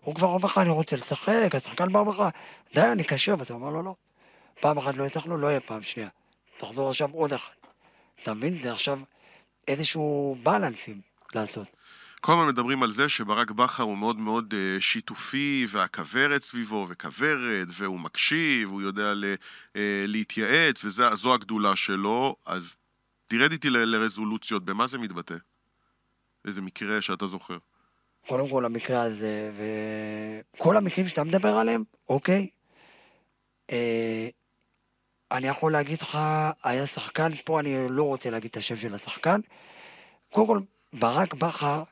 [0.00, 2.22] הוא כבר אומר לך, אני רוצה לשחק, השחקן בא ואומר לך,
[2.74, 3.94] די, אני קשה, ואתה אומר לו, לא.
[4.60, 6.08] פעם אחת לא הצלחנו, לא יהיה פעם שנייה.
[6.58, 7.66] תחזור עכשיו עוד אחת.
[8.22, 8.62] אתה מבין?
[8.62, 9.00] זה עכשיו
[9.68, 11.00] איזשהו בלנסים
[11.34, 11.68] לעשות.
[12.20, 17.68] כל הזמן מדברים על זה שברק בכר הוא מאוד מאוד אה, שיתופי, והכוורת סביבו, וכוורת,
[17.70, 19.12] והוא מקשיב, הוא יודע
[19.76, 22.76] אה, להתייעץ, וזו הגדולה שלו, אז
[23.38, 25.34] תרד איתי לרזולוציות, במה זה מתבטא?
[26.46, 27.58] איזה מקרה שאתה זוכר.
[28.26, 29.52] קודם כל המקרה הזה,
[30.56, 32.48] וכל המקרים שאתה מדבר עליהם, אוקיי?
[33.70, 34.28] אה,
[35.30, 36.18] אני יכול להגיד לך,
[36.64, 39.40] היה שחקן, פה אני לא רוצה להגיד את השם של השחקן.
[40.32, 40.60] קודם כל,
[40.92, 41.82] ברק בכר,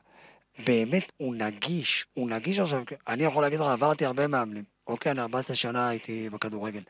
[0.65, 5.11] באמת הוא נגיש, הוא נגיש עכשיו, אני יכול להגיד לך, עברתי הרבה מאמנים, אוקיי?
[5.11, 6.81] אני 14 שנה הייתי בכדורגל.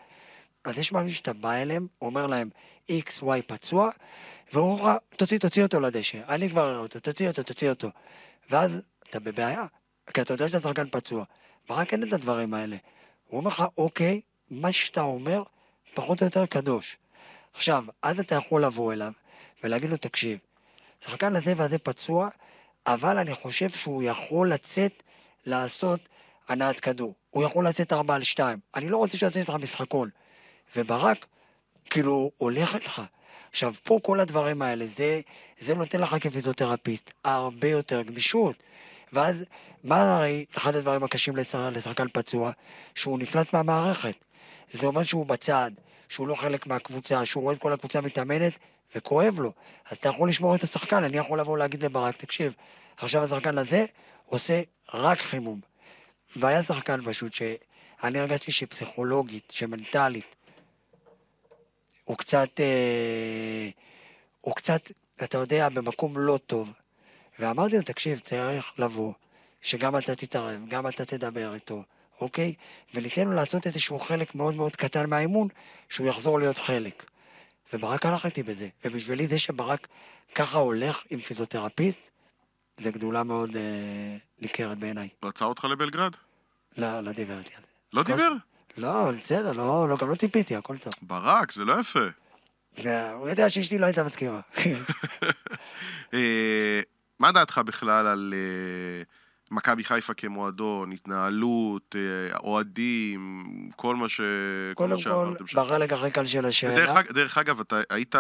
[0.64, 2.50] אז יש מאמנים שאתה בא אליהם, אומר להם
[2.90, 3.90] X, Y פצוע,
[4.54, 6.22] והוא אומר לך, תוציא, תוציא אותו לדשא.
[6.30, 7.90] אני כבר אראה אותו, תוציא אותו, תוציא אותו.
[8.50, 9.66] ואז אתה בבעיה,
[10.14, 11.26] כי אתה יודע שאתה שחקן פצוע.
[11.70, 12.78] ברק אין את הדברים האלה.
[13.28, 15.44] הוא אומר לך, אוקיי, מה שאתה אומר,
[15.94, 16.98] פחות או יותר קדוש.
[17.54, 19.12] עכשיו, אז אתה יכול לבוא אליו
[19.64, 20.40] ולהגיד לו, תקשיב,
[21.06, 22.30] שחקן הזה והזה פצוע,
[22.88, 25.04] אבל אני חושב שהוא יכול לצאת
[25.46, 26.00] לעשות
[26.48, 27.14] הנעת כדור.
[27.30, 28.60] הוא יכול לצאת 4 על 2.
[28.76, 30.10] אני לא רוצה שיעשה איתך משחקון.
[30.76, 31.26] וברק,
[31.90, 33.02] כאילו, הולך איתך.
[33.52, 35.22] עכשיו, פה כל הדברים האלה, זה,
[35.60, 38.56] זה נותן לך כפיזיותרפיסט הרבה יותר גמישות.
[39.14, 39.46] ואז,
[39.84, 41.36] מה הרי אחד הדברים הקשים
[41.72, 42.52] לשחקן פצוע?
[42.96, 44.16] שהוא נפלט מהמערכת.
[44.72, 45.72] זה אומר שהוא בצד,
[46.10, 48.54] שהוא לא חלק מהקבוצה, שהוא רואה את כל הקבוצה מתאמנת,
[48.96, 49.52] וכואב לו.
[49.90, 52.54] אז אתה יכול לשמור את השחקן, אני יכול לבוא להגיד לברק, תקשיב,
[52.98, 53.86] עכשיו השחקן הזה
[54.26, 54.62] עושה
[54.94, 55.60] רק חימום.
[56.36, 60.36] והיה שחקן פשוט שאני הרגשתי שפסיכולוגית, שמנטלית,
[62.12, 63.70] הוא קצת, אה,
[64.42, 64.92] הוא קצת,
[65.24, 66.74] אתה יודע, במקום לא טוב.
[67.40, 69.14] ואמרתי לו, תקשיב, צריך לבוא,
[69.62, 71.84] שגם אתה תתערב, גם אתה תדבר איתו,
[72.22, 72.54] אוקיי?
[72.94, 75.48] וניתן לו לעשות איזשהו חלק מאוד מאוד קטן מהאימון,
[75.90, 77.06] שהוא יחזור להיות חלק.
[77.74, 78.70] וברק הלך איתי בזה.
[78.86, 79.88] ובשבילי זה שברק
[80.36, 82.10] ככה הולך עם פיזיותרפיסט,
[82.78, 83.62] זה גדולה מאוד אה,
[84.40, 85.10] ניכרת בעיניי.
[85.24, 86.16] רצה אותך לבלגרד?
[86.78, 87.68] לא, לא דיבר איתי על זה.
[87.94, 88.32] לא הכל- דיבר?
[88.78, 90.94] לא, בסדר, לא, לא, גם לא ציפיתי, הכל טוב.
[91.02, 92.00] ברק, זה לא יפה.
[93.14, 94.40] הוא יודע שאשתי לא הייתה מסכימה.
[96.14, 96.82] אה,
[97.20, 99.04] מה דעתך בכלל על אה,
[99.52, 104.22] מכבי חיפה כמועדון, התנהלות, אה, אוהדים, כל מה ש...
[104.76, 105.34] קודם כל?
[105.54, 108.16] בחלק הכי קל של השאלה, דרך אגב, אתה היית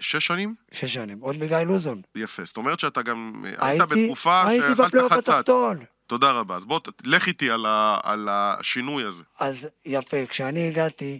[0.00, 0.54] שש שנים?
[0.72, 2.02] שש שנים, עוד מגיא לוזון.
[2.14, 2.44] יפה.
[2.44, 5.28] זאת אומרת שאתה גם היית הייתי, בתקופה הייתי שאכלת בפלייאוף חצץ.
[5.28, 5.84] התחתון.
[6.10, 6.56] תודה רבה.
[6.56, 9.22] אז בוא, לך איתי על ה- על השינוי הזה.
[9.38, 11.18] אז יפה, כשאני הגעתי,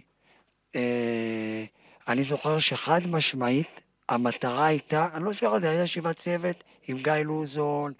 [0.75, 1.63] אה,
[2.07, 6.97] אני זוכר שחד משמעית, המטרה הייתה, אני לא זוכר את זה, הייתה ישיבת צוות עם
[6.97, 7.93] גיא לוזון,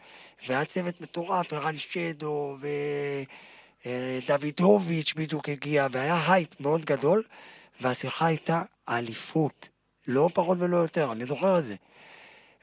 [0.47, 2.57] והיה צוות מטורף, ערן שדו,
[3.85, 7.23] ודוידוביץ' בדיוק הגיע, והיה הייפ מאוד גדול,
[7.81, 9.69] והשיחה הייתה אליפות,
[10.07, 11.75] לא פחות ולא יותר, אני זוכר את זה.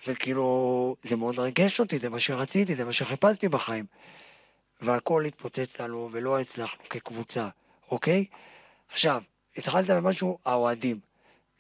[0.07, 3.85] וכאילו, זה מאוד ריגש אותי, זה מה שרציתי, זה מה שחיפשתי בחיים.
[4.81, 7.49] והכל התפוצץ לנו, ולא הצלחנו כקבוצה,
[7.91, 8.25] אוקיי?
[8.89, 9.23] עכשיו,
[9.57, 11.01] התחלת במשהו, האוהדים.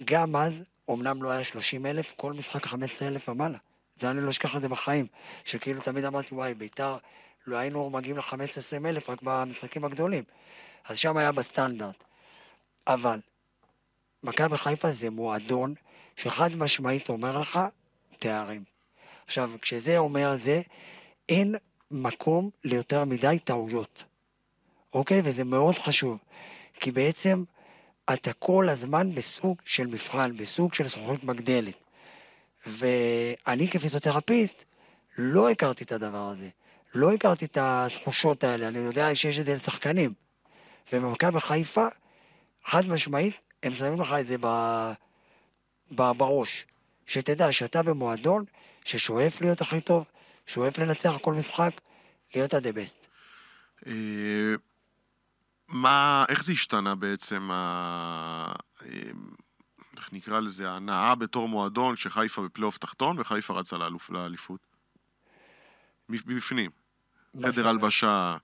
[0.04, 3.58] גם אז, אמנם לא היה 30 אלף, כל משחק 15 אלף ומעלה.
[4.00, 5.06] זה אני לא אשכח את זה בחיים.
[5.44, 6.96] שכאילו תמיד אמרתי, וואי, ביתר,
[7.46, 10.24] לא היינו מגיעים ל-15-20 אלף רק במשחקים הגדולים.
[10.84, 12.04] אז שם היה בסטנדרט.
[12.86, 13.20] אבל,
[14.22, 15.74] מכבי חיפה זה מועדון
[16.16, 17.60] שחד משמעית אומר לך,
[18.18, 18.64] תארים.
[19.24, 20.62] עכשיו, כשזה אומר זה,
[21.28, 21.54] אין
[21.90, 24.04] מקום ליותר מדי טעויות.
[24.92, 25.20] אוקיי?
[25.24, 26.18] וזה מאוד חשוב.
[26.74, 27.44] כי בעצם
[28.12, 31.74] אתה כל הזמן בסוג של מבחן, בסוג של זכוכית מגדלת.
[32.66, 34.64] ואני כפיזיותרפיסט
[35.18, 36.48] לא הכרתי את הדבר הזה.
[36.94, 40.12] לא הכרתי את התחושות האלה, אני יודע שיש את זה לשחקנים.
[40.92, 41.86] ובמכבי חיפה,
[42.64, 44.46] חד משמעית, הם שמים לך את זה ב...
[45.94, 46.12] ב...
[46.12, 46.66] בראש.
[47.08, 48.44] שתדע שאתה במועדון
[48.84, 50.04] ששואף להיות הכי טוב,
[50.46, 51.70] שואף לנצח כל משחק,
[52.34, 53.06] להיות ה-the best.
[53.86, 54.54] אה,
[55.68, 58.52] מה, איך זה השתנה בעצם, ה...
[58.82, 59.10] אה,
[59.96, 63.76] איך נקרא לזה, ההנאה בתור מועדון כשחיפה בפלייאוף תחתון וחיפה רצה
[64.10, 64.60] לאליפות?
[66.08, 66.70] מבפנים.
[67.42, 67.68] חדר?
[67.68, 68.36] הלבשה,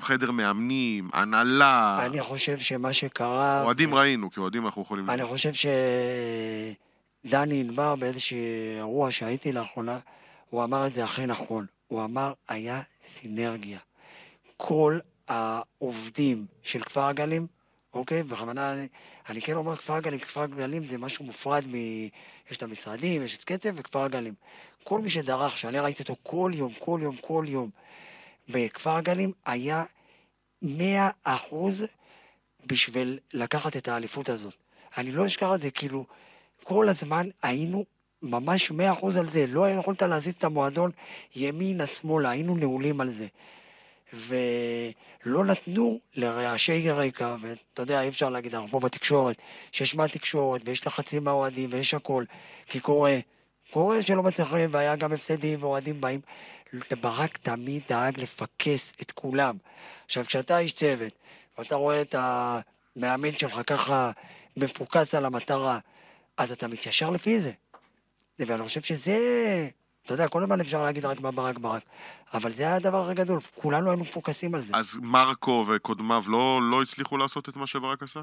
[0.00, 3.62] חדר מאמנים, הנהלה, אני חושב שמה שקרה...
[3.62, 5.10] אוהדים ראינו, כי אוהדים אנחנו יכולים...
[5.10, 5.50] אני חושב
[7.24, 8.38] שדני ענבר באיזשהו
[8.76, 9.98] אירוע שהייתי לאחרונה,
[10.50, 11.66] הוא אמר את זה הכי נכון.
[11.88, 13.78] הוא אמר, היה סינרגיה.
[14.56, 17.46] כל העובדים של כפר הגלים,
[17.94, 18.22] אוקיי?
[18.22, 18.88] בכוונה, אני,
[19.28, 21.74] אני כן אומר כפר הגלים, כפר הגלים זה משהו מופרד מ...
[22.50, 24.34] יש את המשרדים, יש את קצב וכפר הגלים.
[24.84, 27.70] כל מי שדרך, שאני ראיתי אותו כל יום, כל יום, כל יום
[28.48, 29.84] בכפר הגלים, היה
[30.62, 31.84] מאה אחוז
[32.66, 34.54] בשביל לקחת את האליפות הזאת.
[34.98, 36.04] אני לא אשכח את זה, כאילו,
[36.64, 37.84] כל הזמן היינו
[38.22, 39.46] ממש מאה אחוז על זה.
[39.46, 40.90] לא יכולת להזיז את המועדון
[41.36, 43.26] ימינה, שמאלה, היינו נעולים על זה.
[44.12, 49.36] ולא נתנו לרעשי רקע, ואתה יודע, אי אפשר להגיד, אנחנו פה בתקשורת,
[49.72, 52.24] שיש מה תקשורת, ויש לחצים מהאוהדים, ויש הכל,
[52.66, 53.18] כי קורה,
[53.70, 56.20] קורה שלא מצליחים, והיה גם הפסדים, ואוהדים באים.
[57.00, 59.56] ברק תמיד דאג לפקס את כולם.
[60.04, 61.12] עכשיו, כשאתה איש צוות,
[61.58, 64.10] ואתה רואה את המאמן שלך ככה
[64.56, 65.78] מפוקס על המטרה,
[66.36, 67.52] אז אתה מתיישר לפי זה.
[68.38, 69.18] ואני חושב שזה,
[70.04, 71.82] אתה יודע, כל הזמן אפשר להגיד רק מה ברק ברק,
[72.34, 74.72] אבל זה היה הדבר הכי גדול, כולנו היינו מפוקסים על זה.
[74.76, 78.20] אז מרקו וקודמיו לא, לא הצליחו לעשות את מה שברק עשה?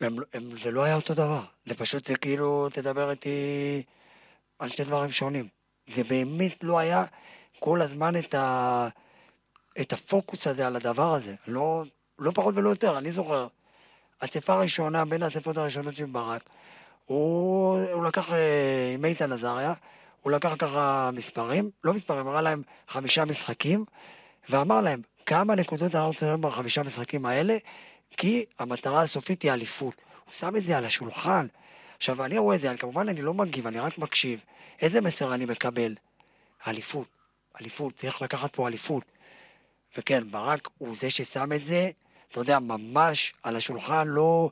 [0.00, 3.82] הם, הם, זה לא היה אותו דבר, זה פשוט, זה כאילו, תדבר איתי
[4.58, 5.48] על שני דברים שונים.
[5.86, 7.04] זה באמת לא היה
[7.64, 8.88] כל הזמן את, ה,
[9.80, 11.84] את הפוקוס הזה על הדבר הזה, לא,
[12.18, 13.46] לא פחות ולא יותר, אני זוכר,
[14.18, 16.42] אספה הראשונה, בין האספות הראשונות של ברק,
[17.04, 19.72] הוא, הוא לקח אה, עם איתן עזריה,
[20.20, 23.84] הוא לקח ככה מספרים, לא מספרים, הראה להם חמישה משחקים,
[24.48, 27.56] ואמר להם, כמה נקודות אנחנו צריכים בחמישה משחקים האלה,
[28.10, 29.94] כי המטרה הסופית היא אליפות.
[30.24, 31.46] הוא שם את זה על השולחן.
[31.96, 34.44] עכשיו, אני רואה את זה, אני, כמובן אני לא מגיב, אני רק מקשיב.
[34.80, 35.94] איזה מסר אני מקבל?
[36.66, 37.21] אליפות.
[37.60, 39.04] אליפות, צריך לקחת פה אליפות.
[39.98, 41.90] וכן, ברק הוא זה ששם את זה,
[42.30, 44.50] אתה יודע, ממש על השולחן, לא,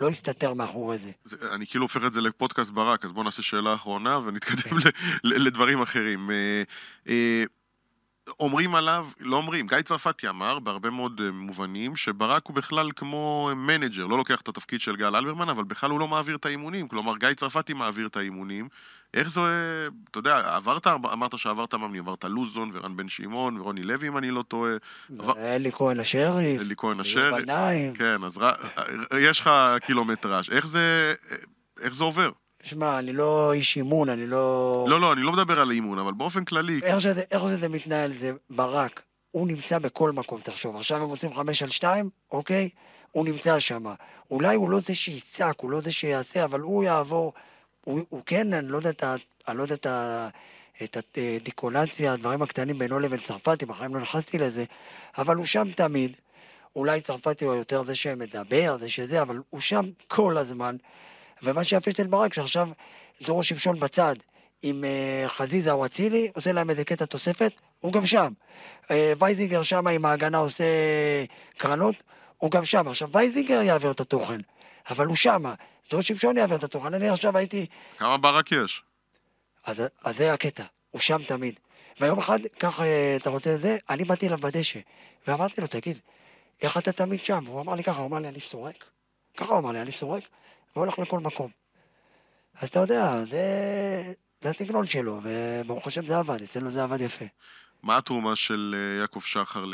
[0.00, 1.10] לא הסתתר מאחורי זה.
[1.24, 1.36] זה.
[1.54, 4.78] אני כאילו הופך את זה לפודקאסט ברק, אז בואו נעשה שאלה אחרונה ונתקדם
[5.24, 6.30] ל, לדברים אחרים.
[8.30, 12.56] אה, אה, אומרים עליו, לא אומרים, גיא צרפתי אמר בהרבה מאוד אה, מובנים שברק הוא
[12.56, 16.36] בכלל כמו מנג'ר, לא לוקח את התפקיד של גל אלברמן, אבל בכלל הוא לא מעביר
[16.36, 16.88] את האימונים.
[16.88, 18.68] כלומר, גיא צרפתי מעביר את האימונים.
[19.14, 19.40] איך זה,
[20.10, 24.30] אתה יודע, עברת, אמרת שעברת מאמנים, עברת לוזון ורן בן שמעון ורוני לוי, אם אני
[24.30, 24.72] לא טועה.
[25.38, 26.60] אלי כהן השריף.
[26.60, 27.42] אלי כהן השריף.
[27.42, 27.94] בניים.
[27.94, 28.38] כן, אז
[29.18, 29.50] יש לך
[29.86, 30.50] קילומטראז'.
[30.50, 31.14] איך זה,
[31.80, 32.30] איך זה עובר?
[32.62, 34.86] שמע, אני לא איש אימון, אני לא...
[34.88, 36.80] לא, לא, אני לא מדבר על אימון, אבל באופן כללי...
[36.82, 39.02] איך שזה, איך שזה מתנהל, זה ברק.
[39.30, 40.76] הוא נמצא בכל מקום, תחשוב.
[40.76, 42.68] עכשיו הם רוצים חמש על שתיים, אוקיי?
[43.12, 43.84] הוא נמצא שם.
[44.30, 47.32] אולי הוא לא זה שיצעק, הוא לא זה שיעשה, אבל הוא יעבור...
[47.84, 49.14] הוא, הוא כן, אני לא יודע את ה...
[49.48, 50.28] אני לא יודע את ה...
[50.82, 54.64] את הדיקולציה, הדברים הקטנים בינו לבין צרפתי, בחיים לא נכנסתי לזה,
[55.18, 56.16] אבל הוא שם תמיד.
[56.76, 60.76] אולי צרפתי הוא יותר זה שמדבר, זה שזה, אבל הוא שם כל הזמן.
[61.42, 62.68] ומה שיפה של ברק, שעכשיו
[63.22, 64.14] דרור שמשון בצד,
[64.62, 68.32] עם אה, חזיזה או אצילי, עושה להם איזה קטע תוספת, הוא גם שם.
[68.82, 70.64] אה, וייזינגר שם עם ההגנה עושה
[71.56, 71.94] קרנות,
[72.38, 72.88] הוא גם שם.
[72.88, 74.40] עכשיו, וייזינגר יעביר את התוכן,
[74.90, 75.44] אבל הוא שם.
[75.90, 76.94] דורו שמשון יעביר את התוכן.
[76.94, 77.66] אני עכשיו הייתי...
[77.98, 78.82] כמה ברק יש?
[79.64, 81.54] אז, אז זה הקטע, הוא שם תמיד.
[82.00, 84.78] ויום אחד, ככה אה, אתה רוצה את זה, אני באתי אליו בדשא,
[85.26, 85.98] ואמרתי לו, תגיד,
[86.62, 87.46] איך אתה תמיד שם?
[87.46, 88.84] הוא אמר לי ככה, הוא אמר לי, אני סורק.
[89.36, 90.22] ככה הוא אמר לי, אני סורק.
[90.76, 91.50] והולך לכל מקום.
[92.60, 93.42] אז אתה יודע, זה,
[94.40, 97.24] זה הסגנון שלו, וברוך השם זה עבד, אצלנו זה עבד יפה.
[97.82, 99.64] מה התרומה של אה, יעקב שחר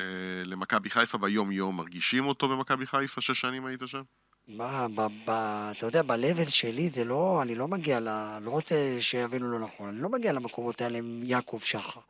[0.44, 1.76] למכבי חיפה ביום-יום?
[1.76, 3.20] מרגישים אותו במכבי חיפה?
[3.20, 4.02] שש שנים היית שם?
[4.48, 5.30] מה, ב, ב,
[5.76, 8.38] אתה יודע, ב-level שלי זה לא, אני לא מגיע ל...
[8.42, 12.00] לא רוצה שיבינו לא נכון, אני לא מגיע למקומות האלה עם יעקב שחר.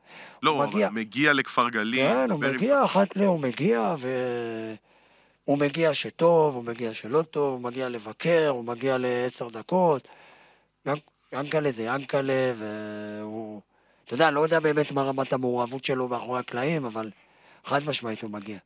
[0.42, 2.06] לא, הוא מגיע, מגיע לכפר גלים.
[2.06, 3.22] כן, הוא מגיע, אחת ל...
[3.22, 4.08] הוא מגיע, ו...
[5.46, 10.08] הוא מגיע שטוב, הוא מגיע שלא טוב, הוא מגיע לבקר, הוא מגיע לעשר דקות.
[11.32, 13.60] ינקלה זה ינקלה, והוא...
[14.04, 17.10] אתה יודע, אני לא יודע באמת מה רמת המעורבות שלו מאחורי הקלעים, אבל
[17.64, 18.58] חד משמעית הוא מגיע.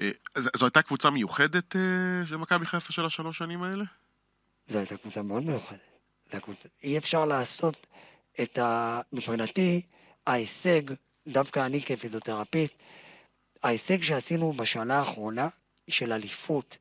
[0.00, 3.84] אה, זו הייתה קבוצה מיוחדת אה, של מכבי חיפה של השלוש שנים האלה?
[4.68, 5.78] זו הייתה קבוצה מאוד מיוחדת.
[6.28, 6.68] קבוצה...
[6.82, 7.86] אי אפשר לעשות
[8.42, 9.00] את ה...
[9.12, 9.82] מבחינתי,
[10.26, 10.82] ההישג,
[11.26, 12.74] דווקא אני כפיזיותרפיסט,
[13.66, 15.48] ההישג שעשינו בשנה האחרונה
[15.88, 16.76] של אליפות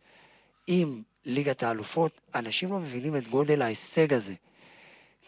[0.68, 4.34] עם ליגת האלופות, אנשים לא מבינים את גודל ההישג הזה.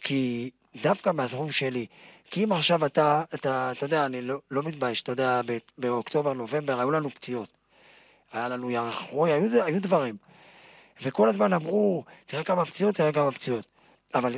[0.01, 0.49] כי
[0.81, 1.85] דווקא מהתחום שלי,
[2.31, 5.41] כי אם עכשיו אתה, אתה, אתה יודע, אני לא, לא מתבייש, אתה יודע,
[5.77, 7.51] באוקטובר, נובמבר, היו לנו פציעות.
[8.33, 10.17] היה לנו ירח רוי, היו, היו דברים.
[11.01, 13.67] וכל הזמן אמרו, תראה כמה פציעות, תראה כמה פציעות.
[14.13, 14.35] אבל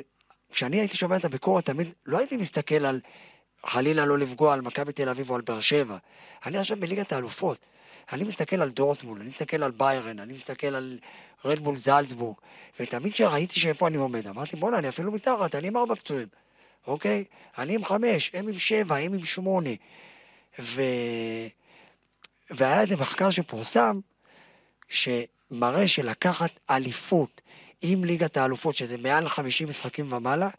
[0.52, 3.00] כשאני הייתי שומע את הביקורת, תמיד לא הייתי מסתכל על
[3.66, 5.98] חלילה לא לפגוע על מכבי תל אביב או על באר שבע.
[6.46, 7.58] אני עכשיו בליגת האלופות.
[8.14, 11.00] אני מסתכל על דורטמול, אני מסתכל על ביירן, אני מסתכל על
[11.46, 12.36] רדבול זלצבורג,
[12.80, 16.28] ותמיד כשראיתי שאיפה אני עומד, אמרתי, בואנה, אני אפילו מתחת, אני עם ארבע פצועים,
[16.88, 17.24] אוקיי?
[17.58, 19.70] אני עם חמש, הם עם שבע, הם עם שמונה.
[20.60, 20.82] ו...
[22.50, 24.00] והיה איזה מחקר שפורסם,
[24.90, 27.42] שמראה שלקחת אליפות
[27.82, 30.50] עם ליגת האלופות, שזה מעל 50 משחקים ומעלה,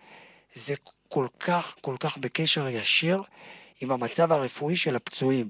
[0.55, 0.75] זה
[1.13, 3.23] כל כך, כל כך בקשר ישיר
[3.81, 5.49] עם המצב הרפואי של הפצועים.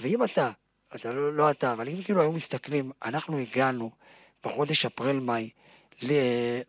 [0.00, 0.50] ואם אתה,
[0.94, 3.90] אתה לא, לא אתה, אבל אם כאילו היו מסתכלים, אנחנו הגענו
[4.44, 5.50] בחודש אפריל-מאי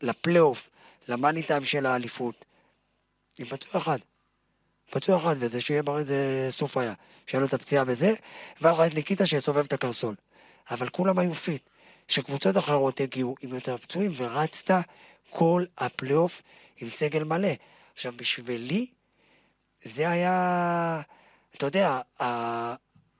[0.01, 0.69] לפלייאוף,
[1.07, 2.45] למאני טיים של האליפות,
[3.39, 3.99] עם פצוע אחד.
[4.91, 6.93] פצוע אחד, וזה שיהיה בריא זה סוף היה.
[7.27, 8.13] שהיה לו את הפציעה בזה,
[8.61, 10.15] והיה לך את ניקיטה שיסובב את הקרסול.
[10.71, 11.69] אבל כולם היו fit.
[12.07, 14.73] שקבוצות אחרות הגיעו עם יותר פצועים, ורצת
[15.29, 16.41] כל הפלייאוף
[16.77, 17.49] עם סגל מלא.
[17.97, 18.87] עכשיו, בשבילי,
[19.83, 21.01] זה היה,
[21.55, 22.01] אתה יודע,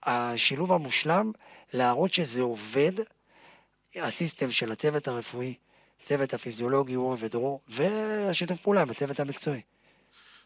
[0.04, 1.32] השילוב המושלם
[1.74, 2.92] להראות שזה עובד,
[3.96, 5.56] הסיסטם של הצוות הרפואי,
[6.02, 9.62] צוות הפיזיולוגי, אורי ודרור, והשיתוף פעולה עם הצוות המקצועי.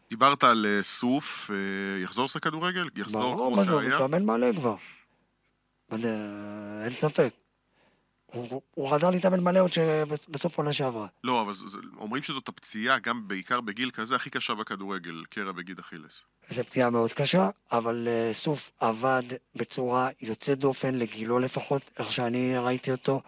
[0.09, 2.89] דיברת על אה, סוף, אה, יחזור לשחק כדורגל?
[2.95, 3.95] יחזור ברור, כמו מה זה, הוא שהיה?
[3.95, 4.75] מתאמן מלא כבר.
[6.83, 7.33] אין ספק.
[8.33, 11.07] הוא הוא חזר להתאמן מלא עוד שבסוף עונה שעברה.
[11.23, 15.79] לא, אבל זה- אומרים שזאת הפציעה, גם בעיקר בגיל כזה, הכי קשה בכדורגל, קרע בגיד
[15.79, 16.21] אכילס.
[16.49, 19.23] זו פציעה מאוד קשה, אבל אה, סוף עבד
[19.55, 23.21] בצורה יוצאת דופן, לגילו לפחות, איך שאני ראיתי אותו,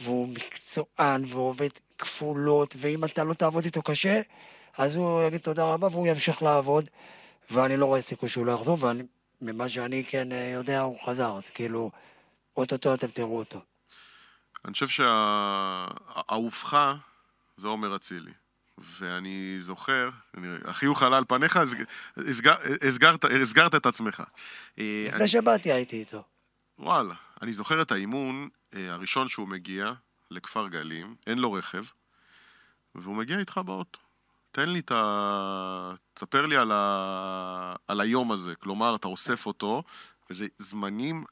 [0.00, 4.20] והוא מקצוען ועובד כפולות, ואם אתה לא תעבוד איתו קשה,
[4.78, 6.84] אז הוא יגיד תודה רבה והוא ימשיך לעבוד,
[7.50, 8.78] ואני לא רואה סיכוי שהוא לא יחזור,
[9.40, 11.90] וממה שאני כן אה, יודע, הוא חזר, אז כאילו,
[12.56, 13.60] אוטוטו אתם תראו אותו.
[14.64, 16.94] אני חושב שהאהובך
[17.56, 18.32] זה עומר אצילי.
[18.78, 21.58] ואני זוכר, אני- החיוך עלה על פניך,
[23.32, 24.22] הסגרת, את עצמך.
[24.78, 26.22] אה, לפני שבאתי הייתי איתו.
[26.78, 29.92] וואלה, אני זוכר את האימון אה, הראשון שהוא מגיע
[30.30, 31.84] לכפר גלים, אין לו רכב,
[32.94, 33.98] והוא מגיע איתך באוטו.
[34.50, 35.94] תן לי את ה...
[36.14, 37.74] תספר לי על, ה...
[37.88, 39.82] על היום הזה, כלומר, אתה אוסף אותו,
[40.30, 41.24] וזה זמנים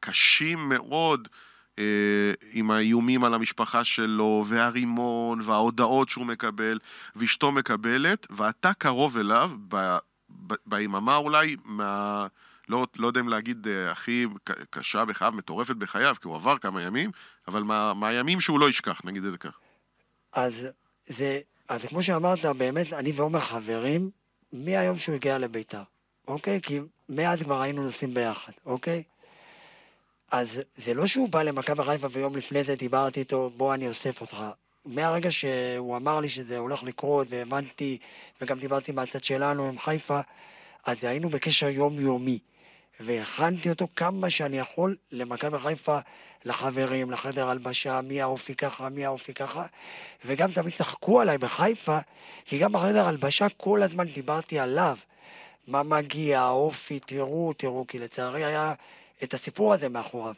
[0.00, 1.28] קשים מאוד,
[2.52, 6.78] עם האיומים על המשפחה שלו, והרימון, וההודעות שהוא מקבל,
[7.16, 9.96] ואשתו מקבלת, ואתה קרוב אליו, ב...
[10.46, 10.54] ב...
[10.66, 12.26] ביממה אולי, מה...
[12.68, 14.26] לא, לא יודע אם להגיד אה, הכי
[14.70, 17.10] קשה בחייו, מטורפת בחייו, כי הוא עבר כמה ימים,
[17.48, 19.58] אבל מה, מהימים שהוא לא ישכח, נגיד את זה כך.
[20.32, 20.68] אז
[21.06, 24.10] זה, אז כמו שאמרת, באמת, אני ועומר חברים
[24.52, 25.82] מהיום שהוא הגיע לביתר,
[26.28, 26.60] אוקיי?
[26.62, 29.02] כי מאז כבר היינו נוסעים ביחד, אוקיי?
[30.30, 34.20] אז זה לא שהוא בא למכבי חיפה ויום לפני זה דיברתי איתו, בוא אני אוסף
[34.20, 34.36] אותך.
[34.84, 37.98] מהרגע שהוא אמר לי שזה הולך לקרות, והבנתי,
[38.40, 40.20] וגם דיברתי מהצד שלנו עם חיפה,
[40.86, 42.38] אז היינו בקשר יומיומי.
[43.00, 45.98] והכנתי אותו כמה שאני יכול למכבי חיפה,
[46.44, 49.66] לחברים, לחדר הלבשה, מי האופי ככה, מי האופי ככה,
[50.24, 51.98] וגם תמיד צחקו עליי בחיפה,
[52.44, 54.96] כי גם בחדר הלבשה כל הזמן דיברתי עליו.
[55.66, 58.74] מה מגיע, האופי, תראו, תראו, כי לצערי היה
[59.22, 60.34] את הסיפור הזה מאחוריו.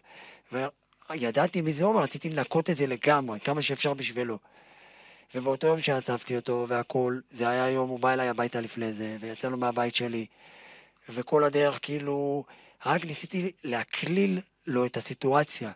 [1.11, 4.39] וידעתי מי זה עומר, רציתי לנקות את זה לגמרי, כמה שאפשר בשבילו.
[5.35, 9.57] ובאותו יום שעצבתי אותו והכל, זה היה יום, הוא בא אליי הביתה לפני זה, ויצאנו
[9.57, 10.27] מהבית שלי,
[11.09, 12.45] וכל הדרך כאילו,
[12.87, 15.73] רק ניסיתי להקליל לו את הסיטואציה.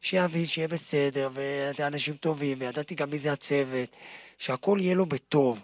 [0.00, 3.88] שיבין שיהיה בסדר, ואתה אנשים טובים, וידעתי גם מי זה הצוות,
[4.38, 5.60] שהכל יהיה לו בטוב.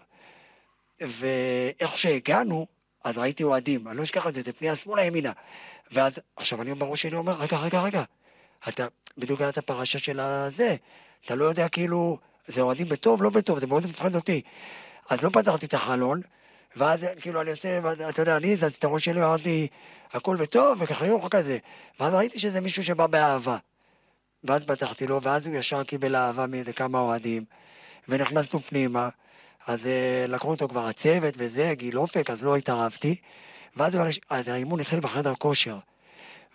[1.01, 2.67] ואיך שהגענו,
[3.05, 5.33] אז ראיתי אוהדים, אני לא אשכח את זה, זה פנייה שמאלה ימינה.
[5.93, 8.03] ואז, עכשיו אני בראש שלי אומר, רגע, רגע, רגע,
[8.69, 8.87] אתה,
[9.19, 10.77] בדיוק היה את הפרשה של הזה,
[11.25, 14.43] אתה לא יודע כאילו, זה אוהדים בטוב, לא בטוב, זה מאוד מפחד אותי.
[15.11, 16.21] אז לא פתחתי את החלון,
[16.77, 19.69] ואז כאילו אני עושה, אתה יודע, אני הזזתי את הראש שלי, אמרתי,
[20.13, 21.59] הכל בטוב, וחיוך כזה.
[22.01, 23.57] ואז ראיתי שזה מישהו שבא באהבה.
[24.45, 27.45] ואז פתחתי לו, ואז הוא ישר קיבל אהבה מאיזה כמה אוהדים,
[28.09, 29.09] ונכנסנו פנימה,
[29.67, 33.17] אז אה, לקחו אותו כבר הצוות וזה, גיל אופק, אז לא התערבתי,
[33.77, 33.95] ואז
[34.31, 35.79] האימון התחיל בחדר כושר.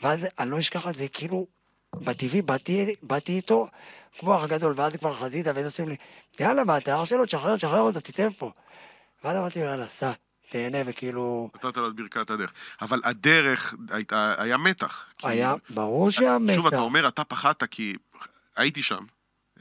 [0.04, 1.48] ואז אני לא אשכח את זה, כאילו,
[1.96, 3.68] בטבעי באתי, באתי איתו
[4.20, 5.96] כמו אח גדול, ואז כבר חזית, ואז עושים לי,
[6.40, 8.52] יאללה, מה, אתה אח שלו, תשחרר, תשחרר אותו, תצא מפה.
[9.24, 10.12] ואז אמרתי לו, יאללה, סע,
[10.50, 12.54] תהנה, וכאילו, נתת לו את ברכת הדרך.
[12.82, 15.06] אבל הדרך, הייתה, היה מתח.
[15.18, 16.56] כי- היה, ברור שהיה מתח.
[16.56, 17.94] שוב, אתה אומר, אתה פחדת כי
[18.58, 19.04] הייתי שם.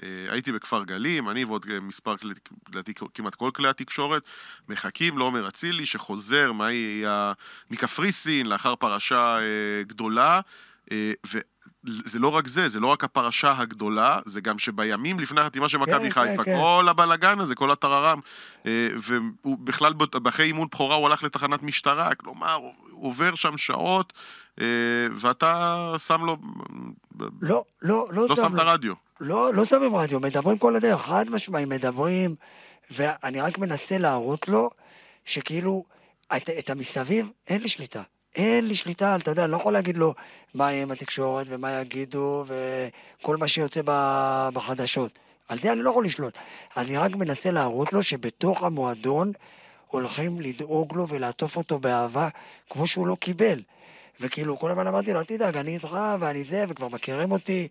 [0.02, 2.34] אה, הייתי בכפר גלים, אני ועוד מספר, כלי-
[2.68, 4.22] לדעתי כמעט כל כלי התקשורת,
[4.68, 7.32] מחכים לעומר אצילי שחוזר מהי- ה-
[7.70, 9.42] מקפריסין לאחר פרשה אה,
[9.82, 10.40] גדולה,
[10.92, 15.68] אה, וזה לא רק זה, זה לא רק הפרשה הגדולה, זה גם שבימים לפני החתימה
[15.68, 16.54] של מכבי כן, חיפה, כן.
[16.60, 18.20] כל הבלגן הזה, כל הטררם,
[18.64, 19.92] והוא בכלל,
[20.28, 22.54] אחרי אימון בכורה הוא הלך לתחנת משטרה, כלומר,
[22.90, 24.12] הוא עובר שם שעות,
[25.12, 26.36] ואתה שם לו...
[27.42, 29.05] לא, לא, לא, לא שם את הרדיו.
[29.20, 32.34] לא, לא שמים רדיו, מדברים כל הדרך, חד משמעי, מדברים,
[32.90, 34.70] ואני רק מנסה להראות לו
[35.24, 35.84] שכאילו,
[36.36, 38.02] את, את המסביב אין לי שליטה.
[38.36, 40.14] אין לי שליטה, אתה יודע, אני לא יכול להגיד לו
[40.54, 43.80] מה יהיה עם התקשורת ומה יגידו וכל מה שיוצא
[44.52, 45.18] בחדשות.
[45.48, 46.38] על זה אני לא יכול לשלוט.
[46.76, 49.32] אני רק מנסה להראות לו שבתוך המועדון
[49.86, 52.28] הולכים לדאוג לו ולעטוף אותו באהבה
[52.70, 53.62] כמו שהוא לא קיבל.
[54.20, 57.68] וכאילו, כל הזמן אמרתי לו, אל תדאג, אני איתך ואני זה, וכבר מכירים אותי.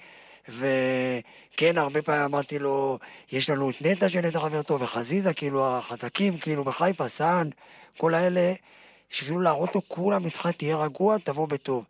[0.49, 2.99] וכן, הרבה פעמים אמרתי לו,
[3.31, 7.49] יש לנו את נטע שנטע חבר טוב, וחזיזה, כאילו, החזקים, כאילו, בחיפה, סאן,
[7.97, 8.53] כל האלה,
[9.09, 11.85] שכאילו להראות לו, כולם איתך, תהיה רגוע, תבוא בטוב.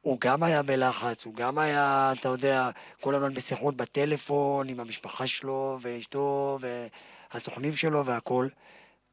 [0.00, 2.70] הוא גם היה בלחץ, הוא גם היה, אתה יודע,
[3.00, 8.50] כל הזמן בשיחות בטלפון עם המשפחה שלו ואשתו והסוכנים שלו והכול.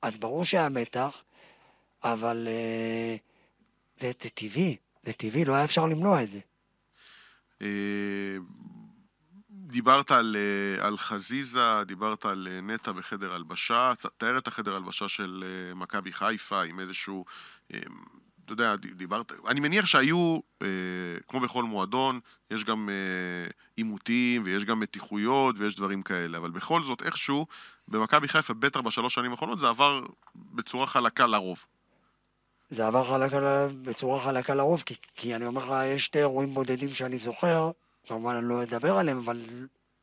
[0.01, 1.23] אז ברור שהיה מתח,
[2.03, 3.15] אבל אה,
[3.99, 6.39] זה, זה טבעי, זה טבעי, לא היה אפשר למנוע את זה.
[7.63, 8.37] אה,
[9.49, 15.07] דיברת על, אה, על חזיזה, דיברת על אה, נטע בחדר הלבשה, תאר את החדר הלבשה
[15.07, 15.43] של
[15.75, 17.25] מכבי חיפה עם איזשהו,
[17.67, 20.39] אתה יודע, דיברת, אני מניח שהיו,
[21.27, 22.19] כמו בכל מועדון,
[22.51, 22.89] יש גם
[23.75, 27.47] עימותים ויש גם מתיחויות ויש דברים כאלה, אבל בכל זאת, איכשהו,
[27.87, 30.01] במכבי חיפה, בטח בשלוש שנים האחרונות, זה עבר
[30.35, 31.65] בצורה חלקה לרוב.
[32.73, 33.43] זה עבר חלק על,
[33.81, 37.71] בצורה חלקה לרוב, כי, כי אני אומר לך, יש שתי אירועים בודדים שאני זוכר,
[38.07, 39.41] כמובן אני לא אדבר עליהם, אבל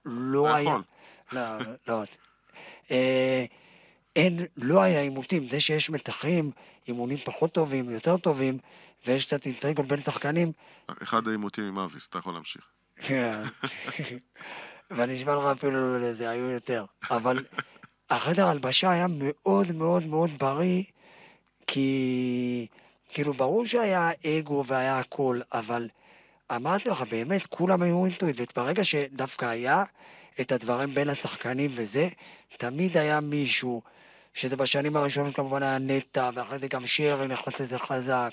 [0.04, 0.70] לא אתה היה...
[0.70, 0.82] יכול.
[1.32, 1.42] לא,
[1.88, 2.02] לא.
[2.90, 3.44] אה,
[4.16, 5.46] אין, לא היה עימותים.
[5.46, 6.50] זה שיש מתחים,
[6.88, 8.58] אימונים פחות טובים, יותר טובים,
[9.06, 10.52] ויש קצת אינטריגות בין שחקנים,
[11.02, 12.62] אחד העימותים עם אביס, אתה יכול להמשיך.
[12.96, 13.42] כן.
[14.90, 16.84] ואני אשמע לך אפילו לזה, היו יותר.
[17.10, 17.44] אבל
[18.10, 20.82] החדר הלבשה היה מאוד מאוד מאוד בריא,
[21.72, 22.66] כי
[23.08, 25.88] כאילו ברור שהיה אגו והיה הכל, אבל
[26.54, 28.58] אמרתי לך, באמת, כולם היו אינטואיטיות.
[28.58, 29.84] ברגע שדווקא היה
[30.40, 32.08] את הדברים בין השחקנים וזה,
[32.56, 33.82] תמיד היה מישהו,
[34.34, 38.30] שזה בשנים הראשונות כמובן היה נטע, ואחרי זה גם שרי נכנס לזה חזק,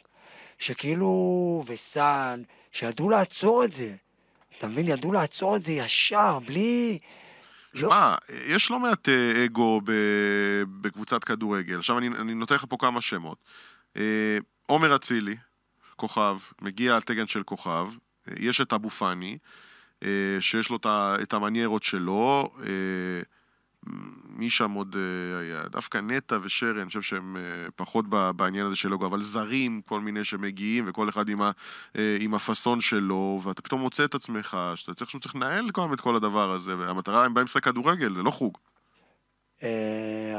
[0.59, 3.93] שכאילו, וסאן, שידעו לעצור את זה.
[4.57, 4.87] אתה מבין?
[4.87, 6.99] ידעו לעצור את זה ישר, בלי...
[7.73, 8.15] לא, שמע,
[8.47, 9.81] יש לא מעט אה, אגו
[10.81, 11.79] בקבוצת כדורגל.
[11.79, 13.37] עכשיו אני, אני נותן לך פה כמה שמות.
[13.97, 15.35] אה, עומר אצילי,
[15.95, 17.87] כוכב, מגיע על תגן של כוכב.
[18.27, 19.37] אה, יש את אבו פאני,
[20.39, 20.77] שיש לו
[21.21, 22.49] את המניירות שלו.
[24.37, 25.63] מי שם עוד אה, היה?
[25.67, 27.41] דווקא נטע ושרי, אני חושב שהם אה,
[27.75, 31.51] פחות בעניין הזה של אגו, אבל זרים, כל מיני שמגיעים, וכל אחד עם, ה,
[31.97, 35.81] אה, עם הפאסון שלו, ואתה פתאום מוצא את עצמך, שאתה צריך שהוא צריך לנהל כל
[35.81, 38.57] הזמן את כל הדבר הזה, והמטרה, הם באים לשחק כדורגל, זה לא חוג.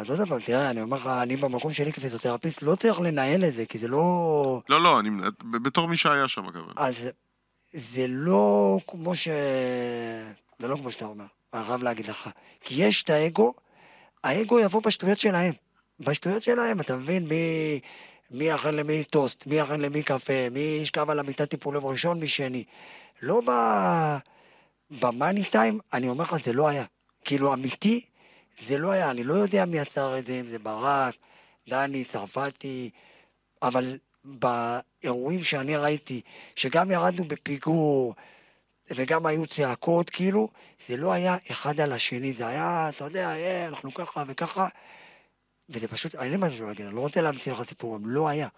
[0.01, 3.53] אז עוד פעם, תראה, אני אומר לך, אני במקום שלי כפיזיותרפיסט לא צריך לנהל את
[3.53, 4.63] זה, כי זה לא...
[4.69, 5.11] לא, לא, אני,
[5.45, 6.73] בתור מי שהיה שם, הכוונה.
[6.77, 7.09] אז
[7.73, 9.29] זה לא כמו ש...
[10.59, 11.25] זה לא כמו שאתה אומר,
[11.55, 12.31] חייב להגיד לך.
[12.61, 13.55] כי יש את האגו,
[14.25, 15.53] האגו יבוא בשטויות שלהם.
[16.01, 17.29] בשטויות שלהם, אתה מבין?
[17.29, 17.81] מי...
[18.31, 22.29] מי אכל למי טוסט, מי אכל למי קפה, מי ישכב על המיטת טיפולים ראשון, מי
[22.29, 22.65] שני.
[23.23, 23.51] לא ב...
[24.91, 26.85] במאני טיים, אני אומר לך, זה לא היה.
[27.25, 28.05] כאילו, אמיתי,
[28.61, 29.11] זה לא היה.
[29.11, 31.15] אני לא יודע מי יצר את זה, אם זה ברק,
[31.69, 32.91] דני, צרפתי,
[33.63, 36.21] אבל באירועים שאני ראיתי,
[36.57, 38.15] שגם ירדנו בפיגור,
[38.95, 40.49] וגם היו צעקות, כאילו,
[40.87, 44.69] זה לא היה אחד על השני, זה היה, אתה יודע, אה, אנחנו ככה וככה,
[45.71, 48.49] וזה פשוט, אין לי משהו להגיד, אני לא רוצה להמציא לך סיפורים, לא היה.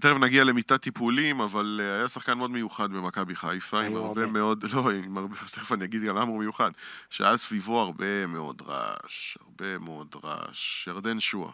[0.00, 4.26] תכף נגיע למיטת טיפולים, אבל אה, היה שחקן מאוד מיוחד במכבי חיפה, עם הרבה הרבה.
[4.26, 6.70] מאוד, לא, עם הרבה, תכף אני אגיד גם למה הוא מיוחד,
[7.10, 10.86] שהיה סביבו הרבה מאוד רעש, הרבה מאוד רעש.
[10.86, 11.52] ירדן שועה.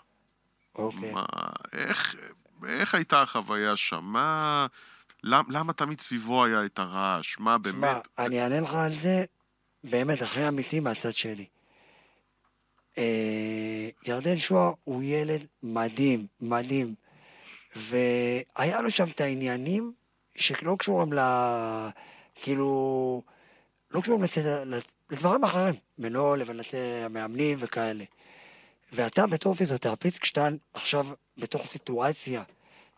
[0.74, 1.12] אוקיי.
[1.12, 1.24] מה,
[1.72, 2.16] איך,
[2.66, 4.04] איך הייתה החוויה שם?
[4.04, 4.66] מה,
[5.24, 7.38] למ, למה תמיד סביבו היה את הרעש?
[7.38, 8.08] מה באמת?
[8.18, 9.24] אני אענה לך על זה,
[9.84, 11.44] באמת, הכי אמיתי מהצד שלי.
[12.98, 16.94] אה, ירדן שועה הוא ילד מדהים, מדהים.
[17.76, 19.92] והיה לו שם את העניינים
[20.36, 21.18] שלא קשורים ל...
[22.34, 23.22] כאילו...
[23.90, 24.40] לא קשורים לצד...
[25.10, 26.60] לדברים אחרים, בינו לבין
[27.04, 28.04] המאמנים וכאלה.
[28.92, 31.06] ואתה בתור פיזיותרפיסט, כשאתה עכשיו
[31.38, 32.42] בתוך סיטואציה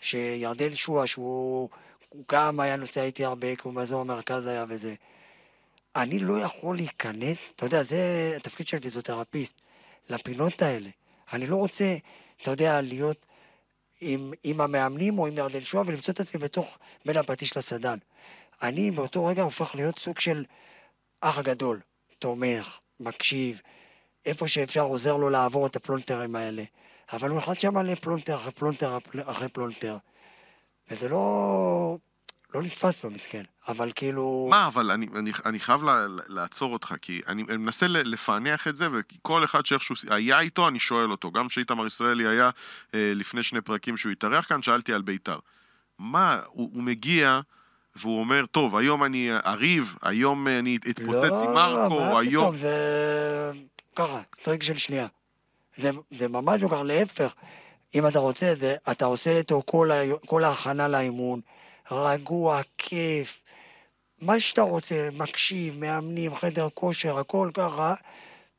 [0.01, 1.69] שירדן שועה, שהוא
[2.11, 4.95] הוא גם היה נוסע איתי הרבה, כי הוא מאזור המרכז היה וזה,
[5.97, 9.61] אני לא יכול להיכנס, אתה יודע, זה התפקיד של פיזיותרפיסט,
[10.09, 10.91] לפינות האלה.
[11.33, 11.97] אני לא רוצה,
[12.43, 13.27] אתה יודע, להיות
[14.01, 17.99] עם, עם המאמנים או עם ירדן שועה ולמצוא את עצמי בתוך, בין הפטיש לסדן.
[18.63, 20.45] אני באותו רגע הופך להיות סוג של
[21.21, 21.81] אח הגדול,
[22.19, 23.61] תומך, מקשיב,
[24.27, 26.65] איפה שאפשר עוזר לו לעבור את הפלונטרים האלה.
[27.13, 29.97] אבל הוא אחד שם לפלונטר אחרי פלונטר אחרי פלונטר.
[30.91, 31.99] וזה לא...
[32.55, 33.43] לא נתפס לו, מסכן.
[33.69, 34.49] אבל כאילו...
[34.51, 38.77] מה, אבל אני, אני, אני חייב לה, לעצור אותך, כי אני, אני מנסה לפענח את
[38.77, 41.31] זה, וכל אחד שאיכשהו היה איתו, אני שואל אותו.
[41.31, 42.51] גם כשאיתמר ישראלי היה
[42.95, 45.39] אה, לפני שני פרקים שהוא התארח כאן, שאלתי על בית"ר.
[45.99, 47.41] מה, הוא, הוא מגיע
[47.97, 52.45] והוא אומר, טוב, היום אני אריב, היום אני אתפוצץ לא, עם מרקו, מה היום...
[52.45, 53.53] פתאום, זה
[53.97, 55.07] ככה, טריק של שנייה.
[55.77, 57.33] זה, זה ממש לא ככה, להפך.
[57.95, 60.03] אם אתה רוצה את זה, אתה עושה איתו כל, ה...
[60.27, 61.41] כל ההכנה לאימון,
[61.91, 63.45] רגוע, כיף,
[64.21, 67.95] מה שאתה רוצה, מקשיב, מאמנים, חדר כושר, הכל ככה,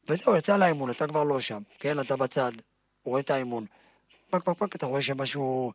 [0.08, 2.00] וזהו, יצא לאימון, אתה כבר לא שם, כן?
[2.00, 2.52] אתה בצד,
[3.04, 3.66] רואה את האימון.
[4.30, 5.74] פק פק פק, אתה רואה שמשהו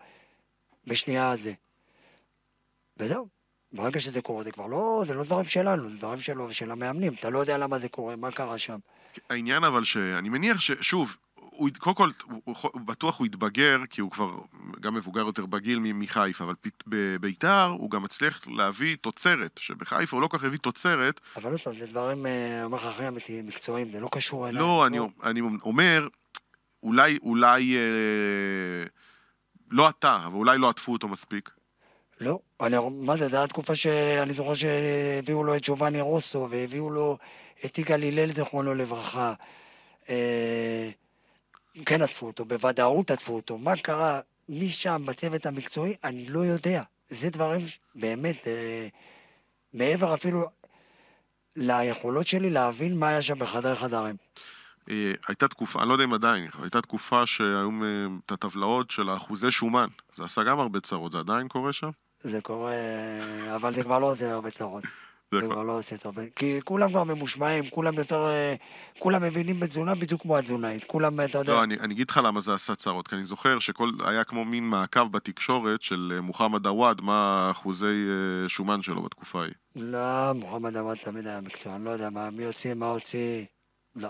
[0.86, 1.52] בשנייה הזה.
[2.96, 3.28] וזהו,
[3.72, 7.14] ברגע שזה קורה, זה כבר לא, זה לא דברים שלנו, זה דברים שלו ושל המאמנים,
[7.14, 8.78] אתה לא יודע למה זה קורה, מה קרה שם.
[9.30, 11.16] העניין אבל שאני מניח ששוב,
[11.56, 14.30] הוא, קודם כל, הוא, הוא, הוא, בטוח הוא יתבגר, כי הוא כבר
[14.80, 16.54] גם מבוגר יותר בגיל מחיפה, אבל
[16.86, 21.20] בביתר הוא גם מצליח להביא תוצרת, שבחיפה הוא לא כל כך הביא תוצרת.
[21.36, 24.62] אבל עוד פעם, זה דברים, אה, אומר לך אחרי אמיתיים, מקצועיים, זה לא קשור אליי.
[24.62, 25.08] לא, אני, לא.
[25.24, 26.08] אני אומר,
[26.82, 28.84] אולי, אולי, אה,
[29.70, 31.50] לא אתה, אבל אולי לא עטפו אותו מספיק.
[32.20, 36.90] לא, אני, מה זה, זו הייתה תקופה שאני זוכר שהביאו לו את ג'ובאני רוסו, והביאו
[36.90, 37.18] לו
[37.64, 39.34] את יגאל הלל, זכרונו לברכה.
[40.08, 40.90] אה,
[41.84, 43.58] כן עטפו אותו, בוודאות עטפו אותו.
[43.58, 46.82] מה קרה משם בצוות המקצועי, אני לא יודע.
[47.10, 48.88] זה דברים באמת, אה,
[49.72, 50.44] מעבר אפילו
[51.56, 54.16] ליכולות שלי להבין מה היה שם בחדר חדרים.
[54.90, 59.08] אה, הייתה תקופה, אני לא יודע אם עדיין, הייתה תקופה שהיו אה, את הטבלאות של
[59.08, 59.88] האחוזי שומן.
[60.14, 61.90] זה עשה גם הרבה צרות, זה עדיין קורה שם?
[62.22, 62.74] זה קורה,
[63.56, 64.84] אבל זה כבר לא עושה הרבה צרות.
[65.34, 66.22] זה כבר לא עושה הרבה.
[66.36, 68.26] כי כולם כבר ממושמעים, כולם יותר...
[68.28, 68.54] אה,
[68.98, 70.84] כולם מבינים בתזונה בדיוק כמו התזונאית.
[70.84, 71.52] כולם, אתה יודע...
[71.52, 73.90] לא, אני, אני אגיד לך למה זה עשה צרות, כי אני זוכר שכל...
[74.04, 79.40] היה כמו מין מעקב בתקשורת של אה, מוחמד עוואד, מה אחוזי אה, שומן שלו בתקופה
[79.40, 79.52] ההיא.
[79.76, 83.44] לא, מוחמד עוואד תמיד היה מקצוען, לא יודע מה, מי הוציא, מה הוציא...
[83.96, 84.08] לא.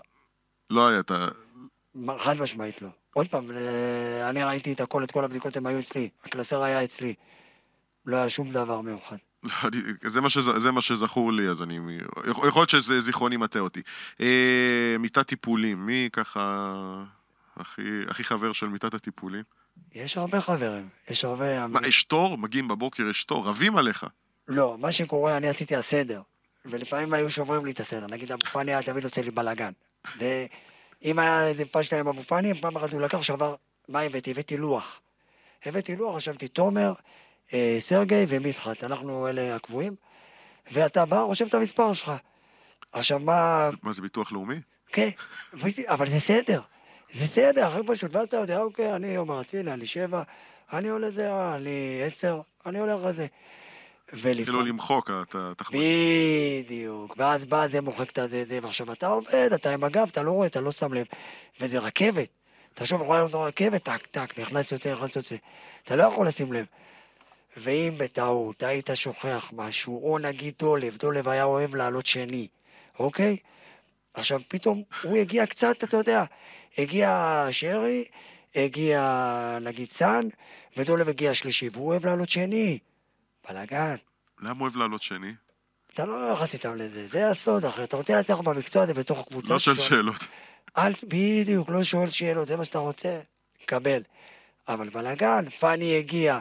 [0.71, 1.29] לא היה, אתה...
[2.19, 2.89] חד משמעית לא.
[3.15, 3.51] עוד פעם,
[4.31, 6.09] אני ראיתי את הכל, את כל הבדיקות הם היו אצלי.
[6.25, 7.15] הקלסר היה אצלי.
[8.07, 9.17] לא היה שום דבר מיוחד.
[10.03, 11.79] זה מה, שזה, זה מה שזכור לי, אז אני...
[12.27, 13.81] יכול להיות שזה זיכרוני מטעה אותי.
[14.21, 16.75] אה, מיטת טיפולים, מי ככה
[17.57, 19.43] הכי, הכי חבר של מיטת הטיפולים?
[19.95, 21.67] יש הרבה חברים, יש הרבה...
[21.67, 22.39] מה, יש תור?
[22.39, 23.47] מגיעים בבוקר, יש תור?
[23.47, 24.07] רבים עליך.
[24.49, 26.23] לא, מה שקורה, אני עשיתי הסדר,
[26.65, 28.07] ולפעמים היו שוברים לי את הסדר.
[28.07, 29.73] נגיד, אבו פאני היה תמיד עושה לי בלאגן.
[30.19, 33.55] ואם היה איזה פשטה עם אבו פאני, פעם אחת הוא לקח, שעבר,
[33.89, 34.31] מה הבאתי?
[34.31, 35.01] הבאתי לוח.
[35.65, 36.93] הבאתי לוח, חשבתי, תומר,
[37.79, 39.95] סרגי ומדחת, אנחנו אלה הקבועים,
[40.73, 42.13] ואתה בא, רושם את המספר שלך.
[42.93, 43.71] עכשיו מה...
[43.83, 44.61] מה זה ביטוח לאומי?
[44.93, 45.09] כן,
[45.89, 46.61] אבל זה סדר.
[47.15, 50.23] זה סדר, הכי פשוט, ואז אתה יודע, אוקיי, אני יום ארצי, אני שבע,
[50.73, 53.27] אני עולה זה, אני עשר, אני הולך לזה.
[54.23, 55.83] כאילו למחוק את התחמון.
[56.65, 60.23] בדיוק, ואז בא זה, מוחק את זה, זה, ועכשיו אתה עובד, אתה עם הגב, אתה
[60.23, 61.07] לא רואה, אתה לא שם לב,
[61.61, 62.29] וזה רכבת.
[62.75, 65.37] אתה שוב רואה אותו רכבת, טק, טק, נכנס יותר, נכנס יותר.
[65.85, 66.67] אתה לא יכול לשים לב.
[67.57, 72.49] ואם בטעות היית שוכח משהו, או נגיד דולב, דולב היה אוהב לעלות שני,
[72.99, 73.37] אוקיי?
[74.15, 76.25] עכשיו פתאום הוא הגיע קצת, אתה יודע,
[76.79, 78.05] הגיע שרי,
[78.55, 80.29] הגיע נגיד סאן,
[80.77, 82.79] ודולב הגיע שלישי, והוא אוהב לעלות שני.
[83.49, 83.97] בלאגן.
[84.41, 85.33] למה הוא אוהב לעלות שני?
[85.95, 87.85] אתה לא נכנס איתם לזה, זה הסוד אחר.
[87.85, 90.27] אתה רוצה להצליח במקצוע הזה בתוך הקבוצה לא שואל שאלות.
[90.79, 93.21] אל, בדיוק, לא שואל שאלות, זה מה שאתה רוצה,
[93.67, 94.03] קבל.
[94.69, 96.41] אבל בלאגן, פאני הגיע.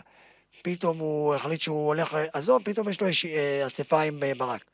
[0.66, 4.66] פתאום הוא החליט שהוא הולך, עזוב, פתאום יש לו אה, אספה עם אה, ברק.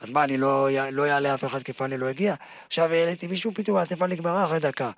[0.00, 2.34] אז מה, אני לא, לא אעלה אף אחד כי פאני לא הגיע?
[2.66, 4.90] עכשיו העליתי מישהו, פתאום האספה נגמרה אחרי דקה.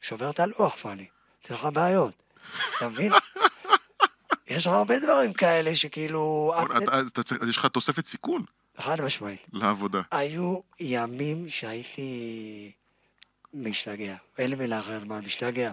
[0.00, 1.06] שובר את הלוח, פאני.
[1.48, 2.12] זה לך בעיות.
[2.76, 3.12] אתה מבין?
[4.46, 6.54] יש לך הרבה דברים כאלה שכאילו...
[7.48, 8.42] יש לך תוספת סיכון.
[8.78, 9.46] חד משמעית.
[9.52, 10.00] לעבודה.
[10.10, 12.72] היו ימים שהייתי
[13.54, 14.14] משתגע.
[14.38, 15.72] אין לי מילה אחרת מה, משתגע.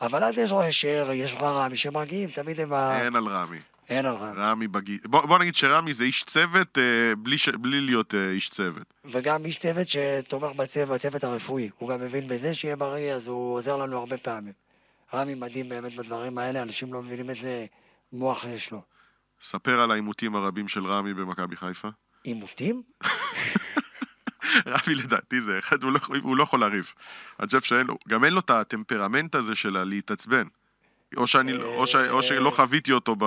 [0.00, 3.02] אבל אז יש לך שר, יש לך רמי שמגיעים, תמיד הם ה...
[3.02, 3.58] אין על רמי.
[3.88, 4.40] אין על רמי.
[4.40, 4.98] רמי בגיל...
[5.04, 7.48] בוא, בוא נגיד שרמי זה איש צוות אה, בלי, ש...
[7.48, 8.94] בלי להיות אה, איש צוות.
[9.04, 11.70] וגם איש צוות שתומך בצוות, בצוות הרפואי.
[11.78, 14.52] הוא גם מבין בזה שיהיה בריא, אז הוא עוזר לנו הרבה פעמים.
[15.14, 17.66] רמי מדהים באמת בדברים האלה, אנשים לא מבינים איזה
[18.12, 18.82] מוח יש לו.
[19.42, 21.88] ספר על העימותים הרבים של רמי במכבי חיפה.
[22.24, 22.82] עימותים?
[24.66, 26.92] רמי לדעתי זה אחד, הוא לא, הוא לא יכול לריב.
[27.40, 30.46] אני חושב שאין לו, גם אין לו את הטמפרמנט הזה של להתעצבן.
[31.16, 33.24] או, שאני, או, ש, או שלא חוויתי אותו ב...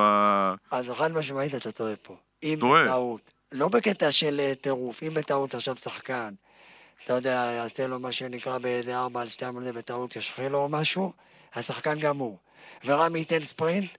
[0.72, 2.18] אז חד משמעית אתה טועה פה.
[2.44, 2.84] אם טועה.
[2.84, 3.32] בטעות.
[3.52, 6.34] לא בקטע של אה, טירוף, אם בטעות עכשיו שחקן,
[7.04, 11.14] אתה יודע, יעשה לו מה שנקרא באיזה ארבע על שתיים בטעות, ישחרר לו משהו,
[11.56, 12.40] השחקן גמור.
[12.86, 13.98] ורמי ייתן ספרינט,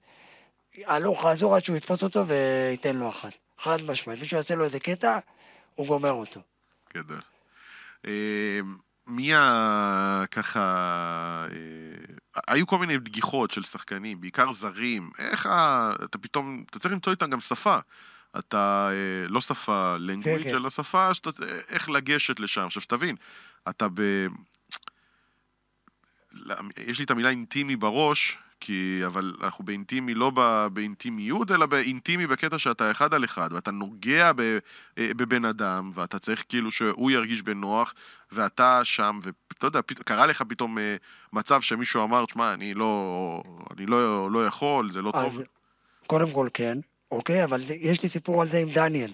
[0.87, 3.33] הלוך חזור עד שהוא יתפוס אותו וייתן לו אחת.
[3.63, 4.21] חד משמעית.
[4.21, 5.19] מישהו יעשה לו איזה קטע,
[5.75, 6.41] הוא גומר אותו.
[6.97, 7.21] גדול.
[8.07, 8.61] אה,
[9.07, 10.25] מי ה...
[10.31, 10.61] ככה...
[11.51, 12.15] אה,
[12.49, 15.11] היו כל מיני גיחות של שחקנים, בעיקר זרים.
[15.19, 15.93] איך ה...
[16.05, 17.79] אתה פתאום, אתה צריך למצוא איתם גם שפה.
[18.39, 20.57] אתה, אה, לא שפה לנגוויץ', כן, כן.
[20.57, 21.31] אלא שפה שאתה,
[21.69, 22.67] איך לגשת לשם.
[22.67, 23.17] עכשיו, תבין,
[23.69, 24.27] אתה ב...
[26.77, 32.27] יש לי את המילה אינטימי בראש, כי, אבל אנחנו באינטימי לא ב, באינטימיות, אלא באינטימי
[32.27, 34.41] בקטע שאתה אחד על אחד, ואתה נוגע ב,
[34.99, 37.95] אה, בבן אדם, ואתה צריך כאילו שהוא ירגיש בנוח,
[38.33, 40.97] ואתה שם, ואתה יודע, פת, קרה לך פתאום אה,
[41.33, 43.43] מצב שמישהו אמר, שמע, אני לא,
[43.77, 45.43] אני לא, לא יכול, זה לא אז טוב.
[46.07, 46.79] קודם כל כן,
[47.11, 49.13] אוקיי, אבל יש לי סיפור על זה עם דניאל.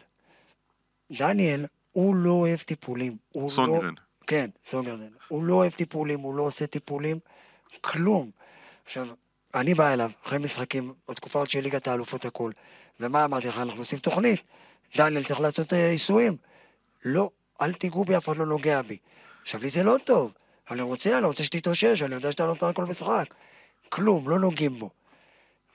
[1.12, 3.16] דניאל, הוא לא אוהב טיפולים.
[3.34, 3.94] לא- סונגרן.
[4.26, 5.08] כן, סונגרן.
[5.28, 7.18] הוא לא אוהב טיפולים, הוא לא עושה טיפולים,
[7.80, 8.30] כלום.
[8.84, 9.08] עכשיו,
[9.54, 12.52] אני בא אליו, אחרי משחקים, עוד תקופה עוד של ליגת האלופות הכול.
[13.00, 14.40] ומה אמרתי לך, אנחנו עושים תוכנית.
[14.96, 16.36] דניאל צריך לעשות אה, עיסויים.
[17.04, 17.30] לא,
[17.60, 18.96] אל תיגעו בי, אף אחד לא נוגע בי.
[19.42, 20.32] עכשיו, לי זה לא טוב.
[20.70, 23.24] אני רוצה, אני רוצה שתתאושש, אני יודע שאתה לא צריך כל משחק.
[23.88, 24.90] כלום, לא נוגעים בו.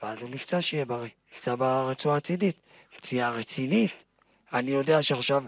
[0.02, 1.10] ואז הוא נפצע שיהיה בריא.
[1.32, 2.56] נפצע ברצועה הצידית.
[2.96, 3.90] פציעה רצינית.
[4.52, 5.44] אני יודע שעכשיו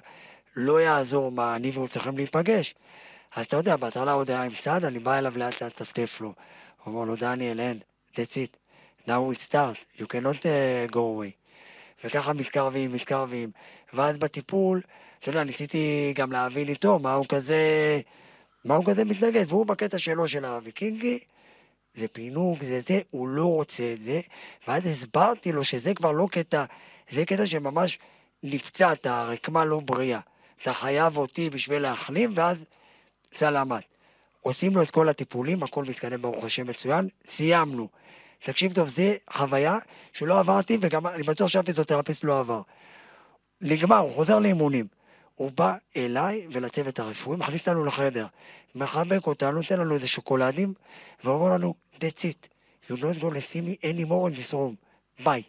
[0.56, 2.74] לא יעזור מה אני והוא צריכים להיפגש.
[3.36, 6.34] אז אתה יודע, בהתחלה עוד היה עם סעד, אני בא אליו לאט לאט לטפטף לו.
[6.84, 7.78] הוא אומר לו, דניאל, אין,
[8.18, 8.56] that's it.
[9.06, 11.32] now we start, you cannot uh, go away.
[12.04, 13.50] וככה מתקרבים, מתקרבים.
[13.92, 14.80] ואז בטיפול,
[15.20, 18.00] אתה יודע, ניסיתי גם להבין איתו מה הוא כזה,
[18.64, 19.44] מה הוא כזה מתנגד.
[19.48, 21.18] והוא בקטע שלו, של הוויקינגי,
[21.94, 24.20] זה פינוק, זה זה, הוא לא רוצה את זה.
[24.68, 26.64] ואז הסברתי לו שזה כבר לא קטע,
[27.10, 27.98] זה קטע שממש
[28.42, 30.20] נפצעת, הרקמה לא בריאה.
[30.62, 32.64] אתה חייב אותי בשביל להחלים, ואז
[33.34, 33.84] סלמת.
[34.40, 37.88] עושים לו את כל הטיפולים, הכל מתקדם ברוך השם מצוין, סיימנו.
[38.44, 39.76] תקשיב טוב, זה חוויה
[40.12, 42.60] שלא עברתי, וגם אני בטוח שאף פיזיותרפיסט לא עבר.
[43.60, 44.86] נגמר, הוא חוזר לאימונים.
[45.34, 48.26] הוא בא אליי ולצוות הרפואי, מכניס אותנו לחדר,
[48.74, 50.74] מחבק אותנו, נותן לנו איזה שוקולדים,
[51.24, 52.48] ואומר לנו, that's it,
[52.86, 54.74] you're not to see me anymore in this room,
[55.24, 55.42] ביי.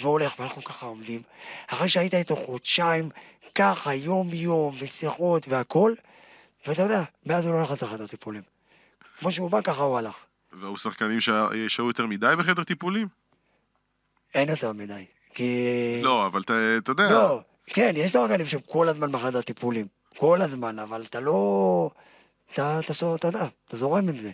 [0.00, 1.22] והוא הולך, ואנחנו ככה עומדים.
[1.66, 3.08] אחרי שהיית איתו חודשיים,
[3.54, 5.94] ככה, יום-יום, ושיחות והכל,
[6.66, 8.42] ואתה יודע, מאז הוא לא נכנס לחדר טיפולים.
[9.18, 10.27] כמו שהוא בא, ככה הוא הלך.
[10.52, 13.08] והיו שחקנים שה- שהיו יותר מדי בחדר טיפולים?
[14.34, 15.04] אין יותר מדי.
[15.34, 16.00] כי...
[16.04, 16.40] לא, אבל
[16.78, 17.10] אתה יודע...
[17.10, 19.86] לא, כן, יש שחקנים שהם כל הזמן בחדר טיפולים.
[20.16, 21.90] כל הזמן, אבל אתה לא...
[22.52, 24.30] אתה, אתה, אתה, אתה יודע, אתה זורם עם זה.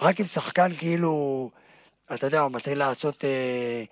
[0.00, 1.50] רק אם שחקן כאילו,
[2.14, 3.84] אתה יודע, הוא מתחיל לעשות אה,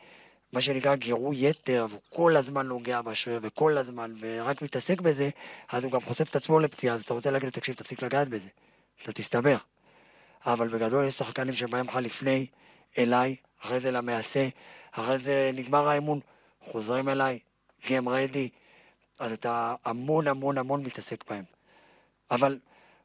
[0.52, 5.30] מה שנקרא גירוי יתר, והוא כל הזמן נוגע בשריר, וכל הזמן, ורק מתעסק בזה,
[5.72, 8.28] אז הוא גם חושף את עצמו לפציעה, אז אתה רוצה להגיד לו, תקשיב, תפסיק לגעת
[8.28, 8.48] בזה,
[9.02, 9.56] אתה תסתבר.
[10.46, 12.46] אבל בגדול יש שחקנים שבאים לך לפני,
[12.98, 14.48] אליי, אחרי זה למעשה,
[14.92, 16.20] אחרי זה נגמר האימון,
[16.60, 17.38] חוזרים אליי,
[17.86, 18.48] גיים רדי,
[19.18, 21.44] אז אתה המון המון המון מתעסק בהם.
[22.30, 22.58] אבל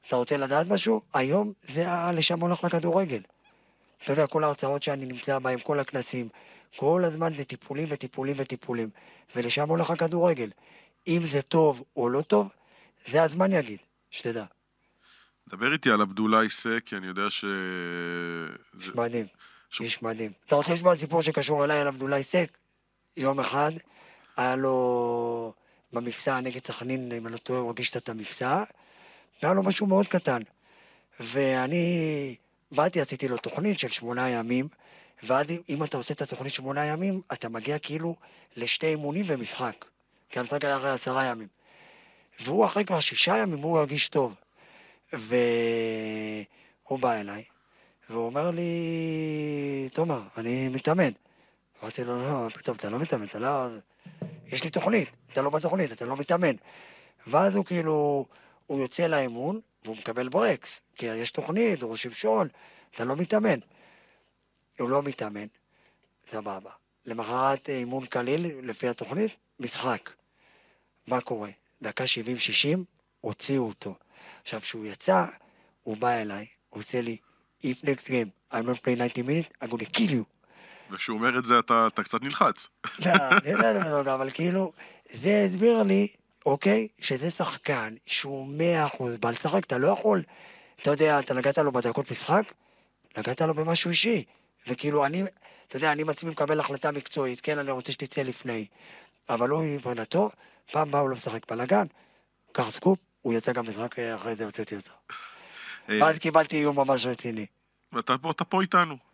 [0.07, 1.01] אתה רוצה לדעת משהו?
[1.13, 3.21] היום זה לשם הולך לכדורגל.
[4.03, 6.29] אתה יודע, כל ההרצאות שאני נמצא בהן, כל הכנסים,
[6.75, 8.89] כל הזמן זה טיפולים וטיפולים וטיפולים,
[9.35, 10.49] ולשם הולך הכדורגל.
[11.07, 12.47] אם זה טוב או לא טוב,
[13.07, 13.79] זה הזמן יגיד,
[14.09, 14.45] שתדע.
[15.51, 17.45] דבר איתי על עבדולאי סק, כי אני יודע ש...
[18.79, 19.25] איש מדהים,
[19.69, 20.31] ש- איש מדהים.
[20.47, 22.57] אתה רוצה לשמוע סיפור שקשור אליי, על עבדולאי סק?
[23.17, 23.71] יום אחד
[24.37, 25.53] היה לו
[25.93, 28.63] במבצע נגד סכנין, אם אני לא טועה, הוא הגיש את המבצע,
[29.43, 30.41] והיה לו משהו מאוד קטן.
[31.19, 32.35] ואני
[32.71, 34.67] באתי, עשיתי לו תוכנית של שמונה ימים,
[35.23, 38.15] ואז אם אתה עושה את התוכנית שמונה ימים, אתה מגיע כאילו
[38.55, 39.85] לשתי אימונים ומשחק.
[40.29, 41.47] כי המשחק היה אחרי עשרה ימים.
[42.39, 44.35] והוא אחרי כבר שישה ימים, הוא הרגיש טוב.
[45.13, 47.43] והוא בא אליי,
[48.09, 51.11] והוא אומר לי, תומר, אני מתאמן.
[51.81, 53.67] אמרתי לו, לא, פתאום, אתה לא מתאמן, אתה לא...
[54.47, 56.55] יש לי תוכנית, אתה לא בתוכנית, אתה לא מתאמן.
[57.27, 58.25] ואז הוא כאילו,
[58.67, 62.47] הוא יוצא לאימון, והוא מקבל ברקס, כי יש תוכנית, הוא שמשון,
[62.95, 63.59] אתה לא מתאמן.
[64.79, 65.45] הוא לא מתאמן,
[66.27, 66.71] סבבה.
[67.05, 70.09] למחרת אימון קליל, לפי התוכנית, משחק.
[71.07, 71.49] מה קורה?
[71.81, 72.77] דקה 70-60,
[73.21, 73.95] הוציאו אותו.
[74.41, 75.25] עכשיו, כשהוא יצא,
[75.83, 77.17] הוא בא אליי, הוא עושה לי,
[77.63, 80.23] If next game I'm not play 90 minutes, I'm gonna kill you.
[80.91, 82.67] וכשהוא אומר את זה, אתה, אתה קצת נלחץ.
[83.05, 84.71] לא, את זה, אבל כאילו,
[85.13, 86.07] זה הסביר לי,
[86.45, 90.23] אוקיי, שזה שחקן שהוא מאה אחוז בא לשחק, אתה לא יכול,
[90.81, 92.43] אתה יודע, אתה נגעת לו בדקות משחק,
[93.17, 94.23] נגעת לו במשהו אישי,
[94.67, 95.23] וכאילו אני,
[95.67, 98.65] אתה יודע, אני בעצמי מקבל החלטה מקצועית, כן, אני רוצה שתצא לפני,
[99.29, 100.29] אבל הוא מבחינתו,
[100.71, 101.85] פעם הבאה הוא לא משחק בלאגן,
[102.51, 104.91] קח סקופ, הוא יצא גם משחק אחרי זה הוצאתי אותו.
[105.89, 107.45] אה, ואז קיבלתי איום ממש רציני.
[107.91, 109.10] ואתה פה, פה איתנו.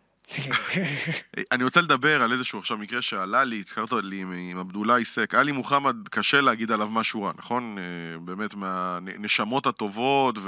[1.52, 5.34] אני רוצה לדבר על איזשהו עכשיו מקרה שעלה לי, הזכרת לי עם- עבדולאי סק.
[5.34, 7.76] עלי מוחמד, קשה להגיד עליו משהו רע, נכון?
[7.78, 10.38] אה, באמת מהנשמות הטובות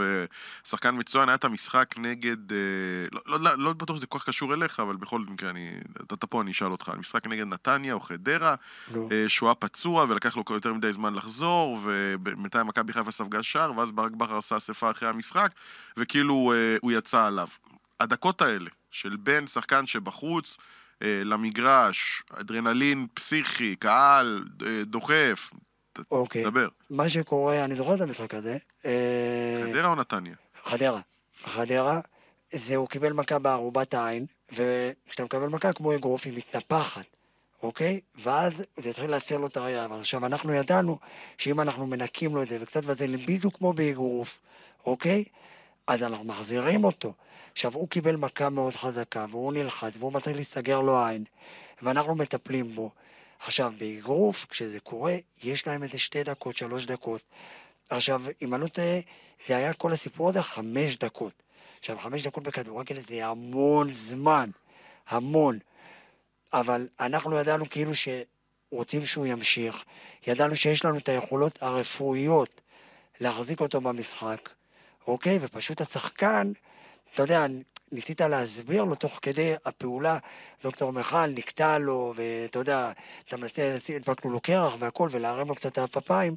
[0.64, 1.28] ושחקן מצוין.
[1.28, 2.53] היה את המשחק נגד...
[2.53, 2.59] אה,
[3.12, 5.70] לא, לא, לא, לא בטוח שזה כל כך קשור אליך, אבל בכל מקרה, אני,
[6.03, 6.89] אתה, פה, אני אשאל אותך.
[6.89, 8.55] המשחק נגד נתניה או חדרה,
[8.91, 9.09] נו.
[9.12, 13.78] אה, שהוא היה פצוע ולקח לו יותר מדי זמן לחזור, ובינתיים מכבי חיפה ספגה שער,
[13.78, 15.51] ואז ברק בכר עשה אספה אחרי המשחק,
[15.97, 17.49] וכאילו הוא יצא עליו.
[18.01, 20.57] הדקות האלה, של בין שחקן שבחוץ
[21.03, 25.51] אה, למגרש, אדרנלין פסיכי, קהל, אה, דוחף,
[26.11, 26.45] אוקיי.
[26.45, 26.69] דבר.
[26.91, 28.57] מה שקורה, אני זוכר את המשחק הזה.
[28.85, 30.35] אה, חדרה או נתניה?
[30.65, 31.01] חדרה.
[31.45, 32.01] חדרה,
[32.53, 37.07] זה הוא קיבל מכה בארובת העין, וכשאתה מקבל מכה כמו אגרוף היא מתנפחת,
[37.63, 38.01] אוקיי?
[38.23, 39.87] ואז זה התחיל להסיר לו את הראייה.
[40.01, 40.99] עכשיו, אנחנו ידענו
[41.39, 44.41] שאם אנחנו מנקים לו את זה וקצת וזלין בדיוק כמו באגרוף,
[44.87, 45.25] אוקיי?
[45.87, 47.15] אז אנחנו מחזירים אותו.
[47.53, 51.25] עכשיו, הוא קיבל מכה מאוד חזקה, והוא נלחץ, והוא מתחיל להיסגר לו עין,
[51.83, 52.91] ואנחנו מטפלים בו.
[53.41, 57.21] עכשיו, באגרוף, כשזה קורה, יש להם איזה שתי דקות, שלוש דקות.
[57.91, 58.99] עכשיו, אם אני לא טועה,
[59.49, 61.33] זה היה כל הסיפור הזה חמש דקות.
[61.79, 64.51] עכשיו, חמש דקות בכדורגל זה המון זמן,
[65.09, 65.59] המון.
[66.53, 69.85] אבל אנחנו ידענו כאילו שרוצים שהוא ימשיך,
[70.27, 72.61] ידענו שיש לנו את היכולות הרפואיות
[73.21, 74.49] להחזיק אותו במשחק,
[75.07, 75.39] אוקיי?
[75.41, 76.53] ופשוט השחקן,
[77.15, 77.47] אתה יודע,
[77.93, 80.19] ניסית להסביר לו תוך כדי הפעולה,
[80.63, 82.93] דוקטור מיכל נקטע לו, ואתה יודע,
[83.29, 86.37] אתה מנסה, הדבקנו לו קרח והכל, ולהרים לו קצת את הפפיים,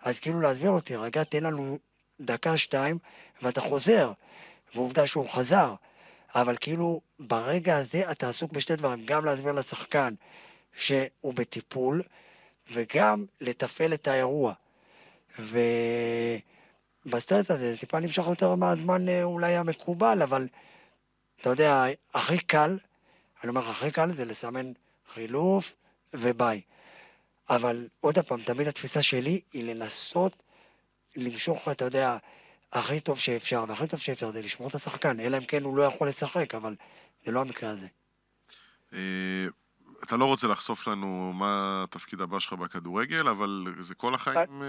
[0.00, 1.78] אז כאילו להסביר לו, תירגע, תן לנו
[2.20, 2.98] דקה, שתיים,
[3.42, 4.12] ואתה חוזר.
[4.74, 5.74] ועובדה שהוא חזר.
[6.34, 10.14] אבל כאילו, ברגע הזה אתה עסוק בשתי דברים, גם להסביר לשחקן
[10.76, 12.02] שהוא בטיפול,
[12.72, 14.52] וגם לתפעל את האירוע.
[17.08, 20.48] ובסטרס הזה זה טיפה נמשך יותר מהזמן אה, אולי המקובל, אבל
[21.40, 21.84] אתה יודע,
[22.14, 22.78] הכי קל,
[23.42, 24.72] אני אומר לך, הכי קל זה לסמן
[25.14, 25.74] חילוף
[26.14, 26.60] וביי.
[27.50, 30.42] אבל עוד פעם, תמיד התפיסה שלי היא לנסות
[31.16, 32.16] למשוך, אתה יודע,
[32.72, 35.82] הכי טוב שאפשר, והכי טוב שאפשר זה לשמור את השחקן, אלא אם כן הוא לא
[35.82, 36.74] יכול לשחק, אבל
[37.24, 37.86] זה לא המקרה הזה.
[38.92, 39.46] אה,
[40.04, 44.62] אתה לא רוצה לחשוף לנו מה התפקיד הבא שלך בכדורגל, אבל זה כל החיים...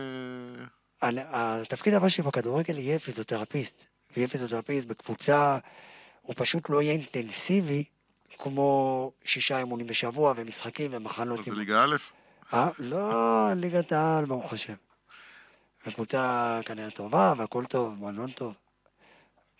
[1.02, 3.86] התפקיד הבא שלי בכדורגל יהיה פיזיותרפיסט.
[4.16, 5.58] ויהיה פיזיותרפיסט בקבוצה,
[6.22, 7.84] הוא פשוט לא יהיה אינטנסיבי
[8.38, 11.44] כמו שישה אימונים בשבוע ומשחקים ומחנות.
[11.44, 11.96] זה ליגה א'?
[12.54, 12.70] אה?
[12.80, 14.74] לא, ליגת העל, ברוך השם.
[15.88, 18.54] וקבוצה כנראה טובה, והכל טוב, מועדון טוב.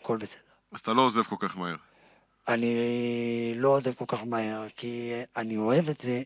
[0.02, 0.42] הכל בסדר.
[0.72, 1.76] אז אתה לא עוזב כל כך מהר.
[2.48, 6.22] אני לא עוזב כל כך מהר, כי אני אוהב את זה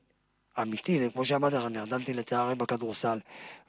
[0.61, 3.19] אמיתי, זה כמו שאמרת, אני נרדמתי לצערי בכדורסל.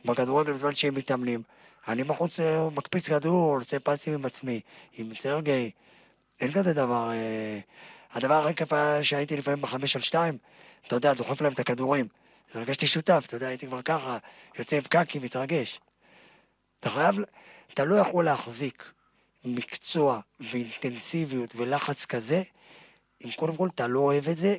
[0.04, 1.42] בכדורגל בזמן שהם מתאמנים.
[1.88, 4.60] אני בחוץ אה, מקפיץ כדור, עושה פסים עם עצמי,
[4.92, 5.70] עם סרגי.
[6.40, 7.10] אין כזה דבר.
[7.10, 7.60] אה...
[8.14, 10.38] הדבר הכי כיף היה שהייתי לפעמים בחמש על שתיים,
[10.86, 12.08] אתה יודע, דוחף להם את הכדורים.
[12.54, 14.18] הרגשתי שותף, אתה יודע, הייתי כבר ככה,
[14.58, 15.80] יוצא עם פקקים, מתרגש.
[16.80, 17.14] אתה חייב,
[17.74, 18.92] אתה לא יכול להחזיק
[19.44, 22.42] מקצוע ואינטנסיביות ולחץ כזה,
[23.24, 24.56] אם קודם כל אתה לא אוהב את זה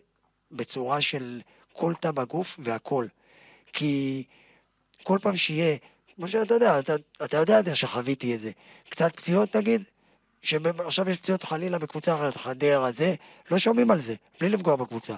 [0.52, 1.42] בצורה של
[1.76, 3.06] כל תא בגוף והכל.
[3.74, 4.24] כי
[5.04, 5.78] כל פעם שיהיה,
[6.16, 8.52] כמו שאתה יודע, אתה, אתה יודע את זה שחוויתי את זה.
[8.90, 9.84] קצת פציעות נגיד,
[10.42, 13.16] שעכשיו יש פציעות חלילה בקבוצה אחרת, חדרה, זה,
[13.52, 15.16] לא שומעים על זה, בלי לפגוע בקבוצה.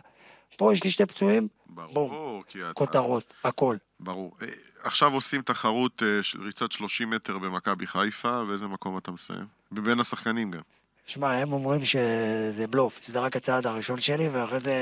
[0.57, 2.73] פה יש לי שתי פצועים, ברור, אתה...
[2.73, 3.77] כותרות, הכל.
[3.99, 4.35] ברור.
[4.41, 4.47] אה,
[4.83, 9.45] עכשיו עושים תחרות אה, ריצת 30 מטר במכבי חיפה, באיזה מקום אתה מסיים?
[9.71, 10.61] מבין השחקנים גם.
[11.05, 14.75] שמע, הם אומרים שזה בלוף, שזה רק הצעד הראשון שלי, ואחרי זה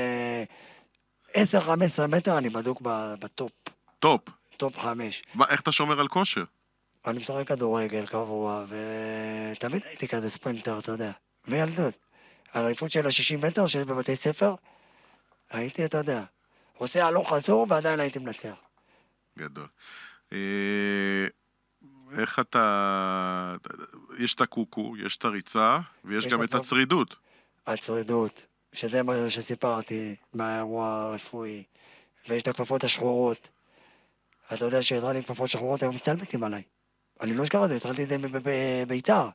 [1.36, 2.80] 10-15 מטר אני בדוק
[3.20, 3.52] בטופ,
[3.98, 4.20] טופ.
[4.56, 5.22] טופ 5.
[5.34, 6.44] מה, איך אתה שומר על כושר?
[7.06, 11.10] אני משחק כדורגל קבוע, ותמיד הייתי כזה ספרינטר, אתה יודע,
[11.48, 11.94] מילדות.
[12.52, 14.54] האליפות של ה-60 מטר שלי בבתי ספר,
[15.50, 16.24] הייתי, אתה יודע,
[16.78, 18.54] עושה הלוך חזור ועדיין הייתי מנצח.
[19.38, 19.66] גדול.
[20.32, 21.26] אה,
[22.18, 23.56] איך אתה...
[24.18, 27.16] יש את הקוקו, יש את הריצה, ויש יש גם את הצרידות.
[27.66, 28.46] הצרידות,
[28.76, 31.62] שזה מה שסיפרתי מהאירוע הרפואי,
[32.28, 33.48] ויש את הכפפות השחורות.
[34.54, 36.62] אתה יודע שהתחלתי עם כפפות שחורות, היו מסתלבטים עליי.
[37.20, 39.28] אני לא אשכח את זה, התחלתי את זה בב- בביתר.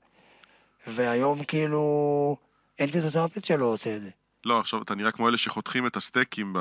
[0.87, 2.37] והיום כאילו,
[2.79, 4.09] אין פיזיותרפיסט שלא עושה את זה.
[4.45, 6.59] לא, עכשיו אתה נראה כמו אלה שחותכים את הסטייקים ב...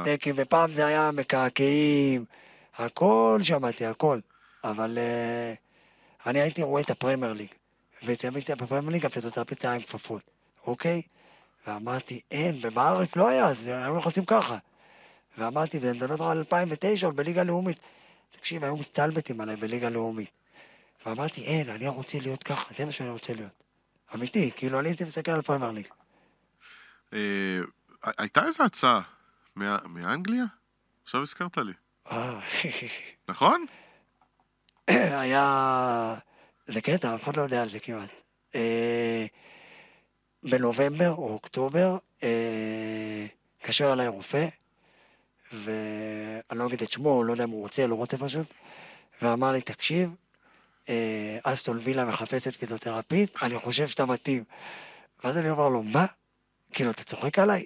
[0.00, 2.24] סטייקים, ופעם זה היה מקעקעים,
[2.76, 4.18] הכל שמעתי, הכל.
[4.64, 5.54] אבל אה,
[6.26, 7.48] אני הייתי רואה את הפרמייר ליג,
[8.04, 10.22] ותמיד בפרמייר ליג הפיזיותרפיסט היה עם כפפות,
[10.66, 11.02] אוקיי?
[11.66, 14.58] ואמרתי, אין, ובארץ לא היה, אז היו נכנסים ככה.
[15.38, 17.80] ואמרתי, ואני מדבר על 2009, עוד בליגה לאומית.
[18.30, 20.30] תקשיב, היו מסתלבטים עליי בליגה לאומית.
[21.06, 23.52] ואמרתי, אין, אני רוצה להיות ככה, זה מה שאני רוצה להיות.
[24.14, 25.86] אמיתי, כאילו, אני הייתי מסתכל על פרמייר ליג.
[27.12, 27.58] אה,
[28.18, 29.00] הייתה איזו הצעה
[29.86, 30.44] מאנגליה?
[31.02, 31.72] עכשיו הזכרת לי.
[32.12, 32.40] אה,
[33.28, 33.66] נכון?
[35.22, 36.14] היה...
[36.66, 38.10] זה קטע, אף אחד לא יודע על זה כמעט.
[40.44, 43.26] אה, בנובמבר או אוקטובר, אה,
[43.58, 44.46] התקשר אליי רופא,
[45.52, 48.46] ואני לא אגיד את שמו, לא יודע אם הוא רוצה, לא רוצה פשוט,
[49.22, 50.14] ואמר לי, תקשיב,
[50.88, 54.44] אה, אסטון וילה מחפשת פיזיותרפיסט, אני חושב שאתה מתאים.
[55.24, 56.06] ואז אני אומר לו, מה?
[56.72, 57.64] כאילו, אתה צוחק עליי?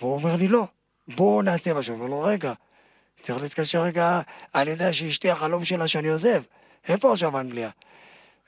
[0.00, 0.66] והוא אומר לי, לא,
[1.08, 1.94] בואו נעשה משהו.
[1.94, 2.52] הוא אומר לו, רגע,
[3.20, 4.20] צריך להתקשר רגע,
[4.54, 6.42] אני יודע שאשתי החלום שלה שאני עוזב,
[6.88, 7.70] איפה עכשיו אנגליה?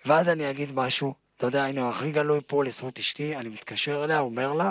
[0.06, 1.14] ואז אני אגיד משהו,
[1.44, 4.70] אתה יודע, הנה, הכי גלוי פה לזכות אשתי, אני מתקשר אליה, אומר לה,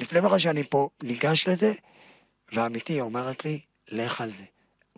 [0.00, 1.72] לפני בכלל שאני פה ניגש לזה,
[2.52, 4.42] ואמיתי, היא אומרת לי, לך על זה.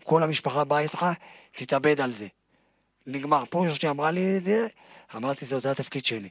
[0.03, 1.05] כל המשפחה באה איתך,
[1.55, 2.27] תתאבד על זה.
[3.07, 3.43] נגמר.
[3.49, 4.67] פה שהיא אמרה לי את זה,
[5.15, 6.29] אמרתי, זה זה התפקיד שלי.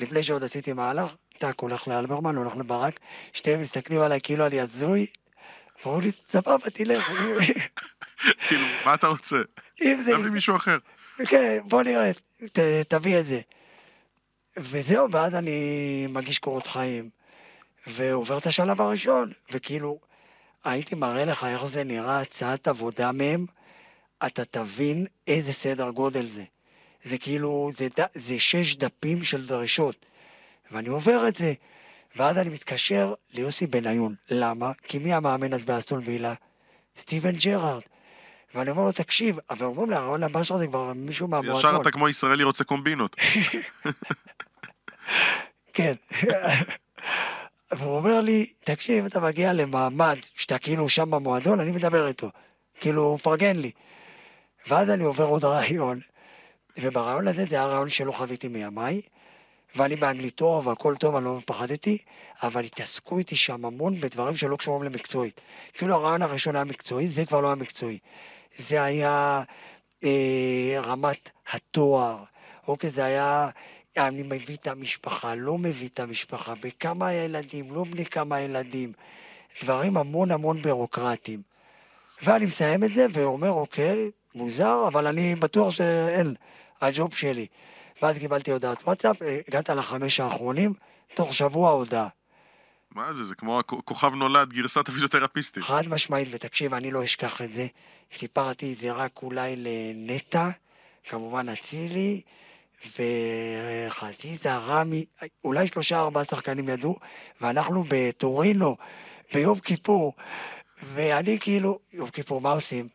[0.00, 3.00] לפני שעוד עשיתי מהלך, טאק, הולך לאלברמן, הולך לברק,
[3.32, 5.06] שתיהם מסתכלים עליי כאילו אני הזוי,
[5.82, 7.12] ואומרים לי, סבבה, תלך.
[8.48, 9.36] כאילו, מה אתה רוצה?
[10.20, 10.78] תביא מישהו אחר.
[11.26, 12.10] כן, בוא נראה,
[12.88, 13.40] תביא את זה.
[14.58, 15.60] וזהו, ואז אני
[16.08, 17.10] מגיש קורות חיים,
[17.86, 19.98] ועובר את השלב הראשון, וכאילו,
[20.64, 23.46] הייתי מראה לך איך זה נראה, הצעת עבודה מהם,
[24.26, 26.44] אתה תבין איזה סדר גודל זה.
[27.04, 29.96] זה כאילו, זה, ד- זה שש דפים של דרישות.
[30.72, 31.52] ואני עובר את זה,
[32.16, 34.14] ואז אני מתקשר ליוסי בניון.
[34.30, 34.72] למה?
[34.82, 36.34] כי מי המאמן אז באסטון וילה?
[36.98, 37.82] סטיבן ג'רארד.
[38.54, 41.58] ואני אומר לו, תקשיב, אבל אומרים לי, הרעיון הבא שלך זה כבר מישהו מהמועדון.
[41.58, 43.16] ישר אתה כמו ישראלי רוצה קומבינות.
[45.72, 45.92] כן.
[47.76, 52.30] והוא אומר לי, תקשיב, אתה מגיע למעמד שאתה כאילו שם במועדון, אני מדבר איתו.
[52.80, 53.70] כאילו, הוא מפרגן לי.
[54.66, 56.00] ואז אני עובר עוד רעיון,
[56.78, 59.00] וברעיון הזה זה היה רעיון שלא חוויתי מימיי,
[59.76, 61.98] ואני באנגלית טוב, והכל טוב, אני לא פחדתי,
[62.42, 65.40] אבל התעסקו איתי שם המון בדברים שלא קשורים למקצועית.
[65.74, 67.98] כאילו הרעיון הראשון היה מקצועי, זה כבר לא היה מקצועי.
[68.56, 69.42] זה היה
[70.04, 72.24] אה, רמת התואר,
[72.68, 73.48] אוקיי, זה היה,
[73.98, 78.92] אני מביא את המשפחה, לא מביא את המשפחה, בכמה ילדים, לא בני כמה ילדים.
[79.62, 81.42] דברים המון המון בירוקרטיים.
[82.22, 86.34] ואני מסיים את זה ואומר, אוקיי, מוזר, אבל אני בטוח שאין,
[86.80, 87.46] הג'וב שלי.
[88.02, 89.16] ואז קיבלתי הודעת וואטסאפ,
[89.48, 90.72] הגעת לחמש האחרונים,
[91.14, 92.08] תוך שבוע הודעה.
[92.90, 95.62] מה זה, זה כמו הכ- כוכב נולד, גרסת הפיזיותרפיסטית.
[95.62, 97.66] חד משמעית, ותקשיב, אני לא אשכח את זה.
[98.16, 100.48] סיפרתי את זה רק אולי לנטע,
[101.08, 102.20] כמובן אצילי,
[102.86, 105.04] וחזיזה, רמי,
[105.44, 106.96] אולי שלושה ארבעה שחקנים ידעו,
[107.40, 108.76] ואנחנו בטורינו,
[109.34, 110.12] ביום כיפור,
[110.82, 112.88] ואני כאילו, יום כיפור, מה עושים?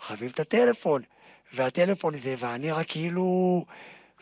[0.00, 1.02] חייבים את הטלפון,
[1.54, 3.64] והטלפון זה, ואני רק כאילו,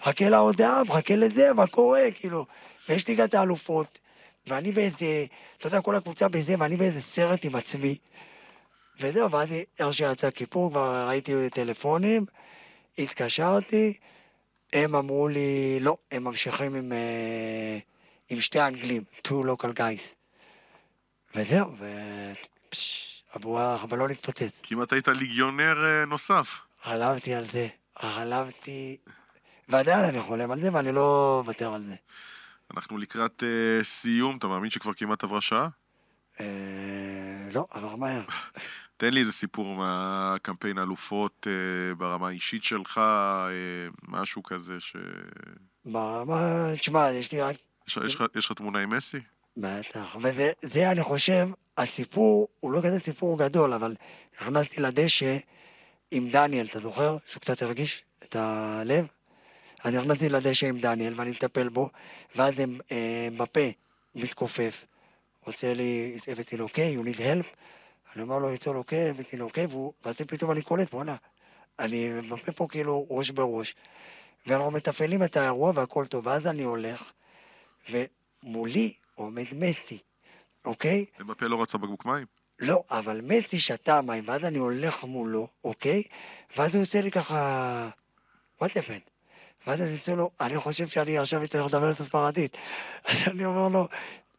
[0.01, 2.47] מחכה להודעה, מחכה לזה, מה קורה, כאילו,
[2.89, 3.99] ויש לי את האלופות,
[4.47, 5.25] ואני באיזה,
[5.59, 7.97] אתה יודע, כל הקבוצה בזה, ואני באיזה סרט עם עצמי.
[9.01, 9.49] וזהו, ואז
[9.79, 12.25] איך שיצא כיפור, כבר ראיתי טלפונים,
[12.99, 13.95] התקשרתי,
[14.73, 17.79] הם אמרו לי, לא, הם ממשיכים עם, אה,
[18.31, 20.14] עם שתי אנגלים, two local guys.
[21.35, 21.87] וזהו, ו...
[22.70, 24.61] פש, הבועה, הבלון התפוצץ.
[24.62, 26.61] כמעט היית ליגיונר אה, נוסף.
[26.83, 27.68] חלמתי על זה,
[27.99, 28.97] חלמתי,
[29.68, 31.95] ועדיין אני חולם על זה, ואני לא מוותר על זה.
[32.77, 35.68] אנחנו לקראת אה, סיום, אתה מאמין שכבר כמעט עברה שעה?
[36.41, 36.47] אה,
[37.53, 38.23] לא, עבר מהר.
[39.03, 44.96] תן לי איזה סיפור מהקמפיין האלופות אה, ברמה האישית שלך, אה, משהו כזה ש...
[45.84, 47.57] ברמה, תשמע, יש לי רק
[48.36, 49.16] יש לך תמונה עם מסי?
[49.57, 51.48] בטח, וזה, זה, אני חושב,
[51.78, 53.94] הסיפור, הוא לא כזה סיפור גדול, אבל
[54.40, 55.36] נכנסתי לדשא
[56.11, 57.16] עם דניאל, אתה זוכר?
[57.26, 59.07] שהוא קצת הרגיש את הלב?
[59.84, 61.90] אז נכנסתי לדשא עם דניאל, ואני מטפל בו,
[62.36, 63.70] ואז הם, אה, בפה
[64.14, 64.84] מתכופף,
[65.40, 67.62] עושה לי, הבאתי לו, אוקיי, you need help?
[68.15, 71.17] אני אומר לו, יצא לו, הבאתי לו, אוקיי, והוא, ואז פתאום אני קולט, בואנה,
[71.79, 73.75] אני בפה פה כאילו ראש בראש,
[74.47, 77.03] ואנחנו מתפעלים את האירוע והכל טוב, ואז אני הולך,
[77.91, 79.99] ומולי עומד מסי,
[80.65, 81.05] אוקיי?
[81.21, 82.27] בפה לא רצה בקבוק מים?
[82.59, 86.03] לא, אבל מסי שתה מים, ואז אני הולך מולו, אוקיי?
[86.57, 87.89] ואז הוא עושה לי ככה...
[88.63, 89.11] what happened?
[89.67, 92.57] ואז אני עושה לו, אני חושב שאני עכשיו אצטרך לדבר את הספרדית.
[93.09, 93.89] אז אני אומר לו,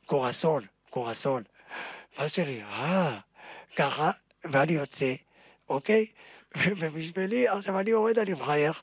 [0.05, 1.43] קורסון, קורסון.
[2.17, 3.19] ואז שלי, אה,
[3.75, 4.11] ככה,
[4.43, 5.13] ואני יוצא,
[5.69, 6.05] אוקיי?
[6.79, 8.81] ובשבילי, עכשיו אני עומד, אני מחייך,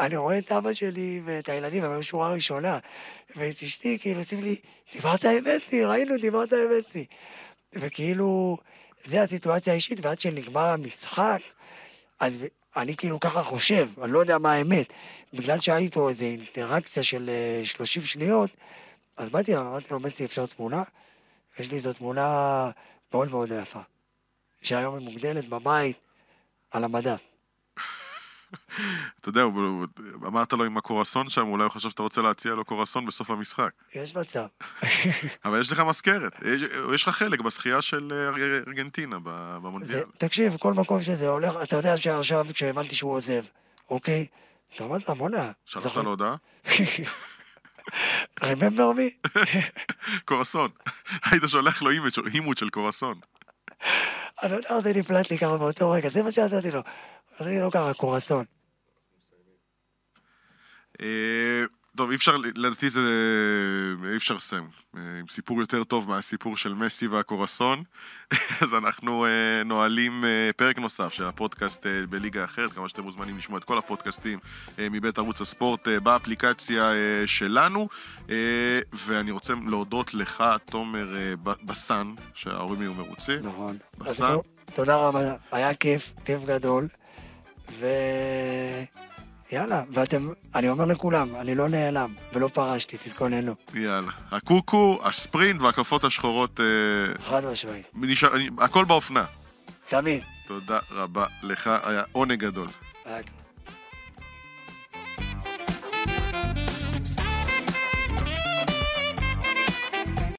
[0.00, 2.78] אני רואה את אבא שלי ואת הילדים, הם היו שורה ראשונה,
[3.36, 4.56] ואת אשתי, כאילו, עושים לי,
[4.92, 7.04] דיברת אמת לי, ראינו, דיברת אמת לי.
[7.74, 8.56] וכאילו,
[9.04, 11.40] זה הסיטואציה האישית, ועד שנגמר המשחק,
[12.20, 12.38] אז
[12.76, 14.86] אני כאילו ככה חושב, אני לא יודע מה האמת.
[15.32, 18.50] בגלל שהיה איתו איזו אינטראקציה של אה, 30 שניות,
[19.16, 20.82] אז באתי אליו, אמרתי לו, מסי, אפשר תמונה?
[21.58, 22.70] יש לי איזו תמונה
[23.12, 23.80] מאוד מאוד יפה,
[24.62, 25.96] שהיום היא מוגדלת בבית
[26.70, 27.20] על המדף.
[29.20, 29.42] אתה יודע,
[30.26, 33.70] אמרת לו עם הקורסון שם, אולי הוא חשב שאתה רוצה להציע לו קורסון בסוף המשחק.
[33.94, 34.46] יש מצב.
[35.44, 36.62] אבל יש לך מזכרת, יש,
[36.94, 40.04] יש לך חלק בזכייה של אה, אר- ארגנטינה במונדיאל.
[40.18, 43.42] תקשיב, כל מקום שזה הולך, אתה יודע שעכשיו כשהבנתי שהוא עוזב,
[43.90, 44.26] אוקיי?
[44.74, 45.52] אתה אומר בואנה.
[45.64, 46.36] שלחת צריך- לו הודעה?
[48.40, 49.28] remember me?
[50.28, 50.70] קורסון.
[51.24, 51.90] היית שולח לו
[52.34, 53.20] אימות של קורסון.
[54.42, 56.82] אני לא יודע, נפלט לי ככה באותו רגע, זה מה שעשיתי לו.
[57.38, 58.44] עשיתי לו ככה, קורסון.
[61.98, 63.00] טוב, אי אפשר, לדעתי זה...
[64.10, 64.68] אי אפשר לסיים.
[64.96, 67.82] אה, עם סיפור יותר טוב מהסיפור של מסי והקורסון.
[68.62, 73.38] אז אנחנו אה, נועלים אה, פרק נוסף של הפודקאסט אה, בליגה אחרת, כמה שאתם מוזמנים
[73.38, 74.38] לשמוע את כל הפודקאסטים
[74.78, 77.88] אה, מבית ערוץ הספורט אה, באפליקציה אה, שלנו.
[78.30, 83.38] אה, ואני רוצה להודות לך, תומר אה, בסן, שההורים יהיו מרוצים.
[83.42, 83.76] נכון.
[83.98, 84.36] בסן.
[84.74, 85.20] תודה רבה,
[85.52, 86.88] היה כיף, כיף גדול.
[87.80, 87.86] ו...
[89.52, 93.54] יאללה, ואתם, אני אומר לכולם, אני לא נעלם ולא פרשתי, תתכוננו.
[93.74, 94.10] יאללה.
[94.30, 96.66] הקוקו, הספרינט והכפות השחורות, אה,
[97.24, 97.86] חד משמעית.
[97.94, 99.24] נשאר, הכל באופנה.
[99.88, 100.22] תמיד.
[100.46, 102.68] תודה רבה לך, היה עונג גדול.
[103.04, 103.20] היה.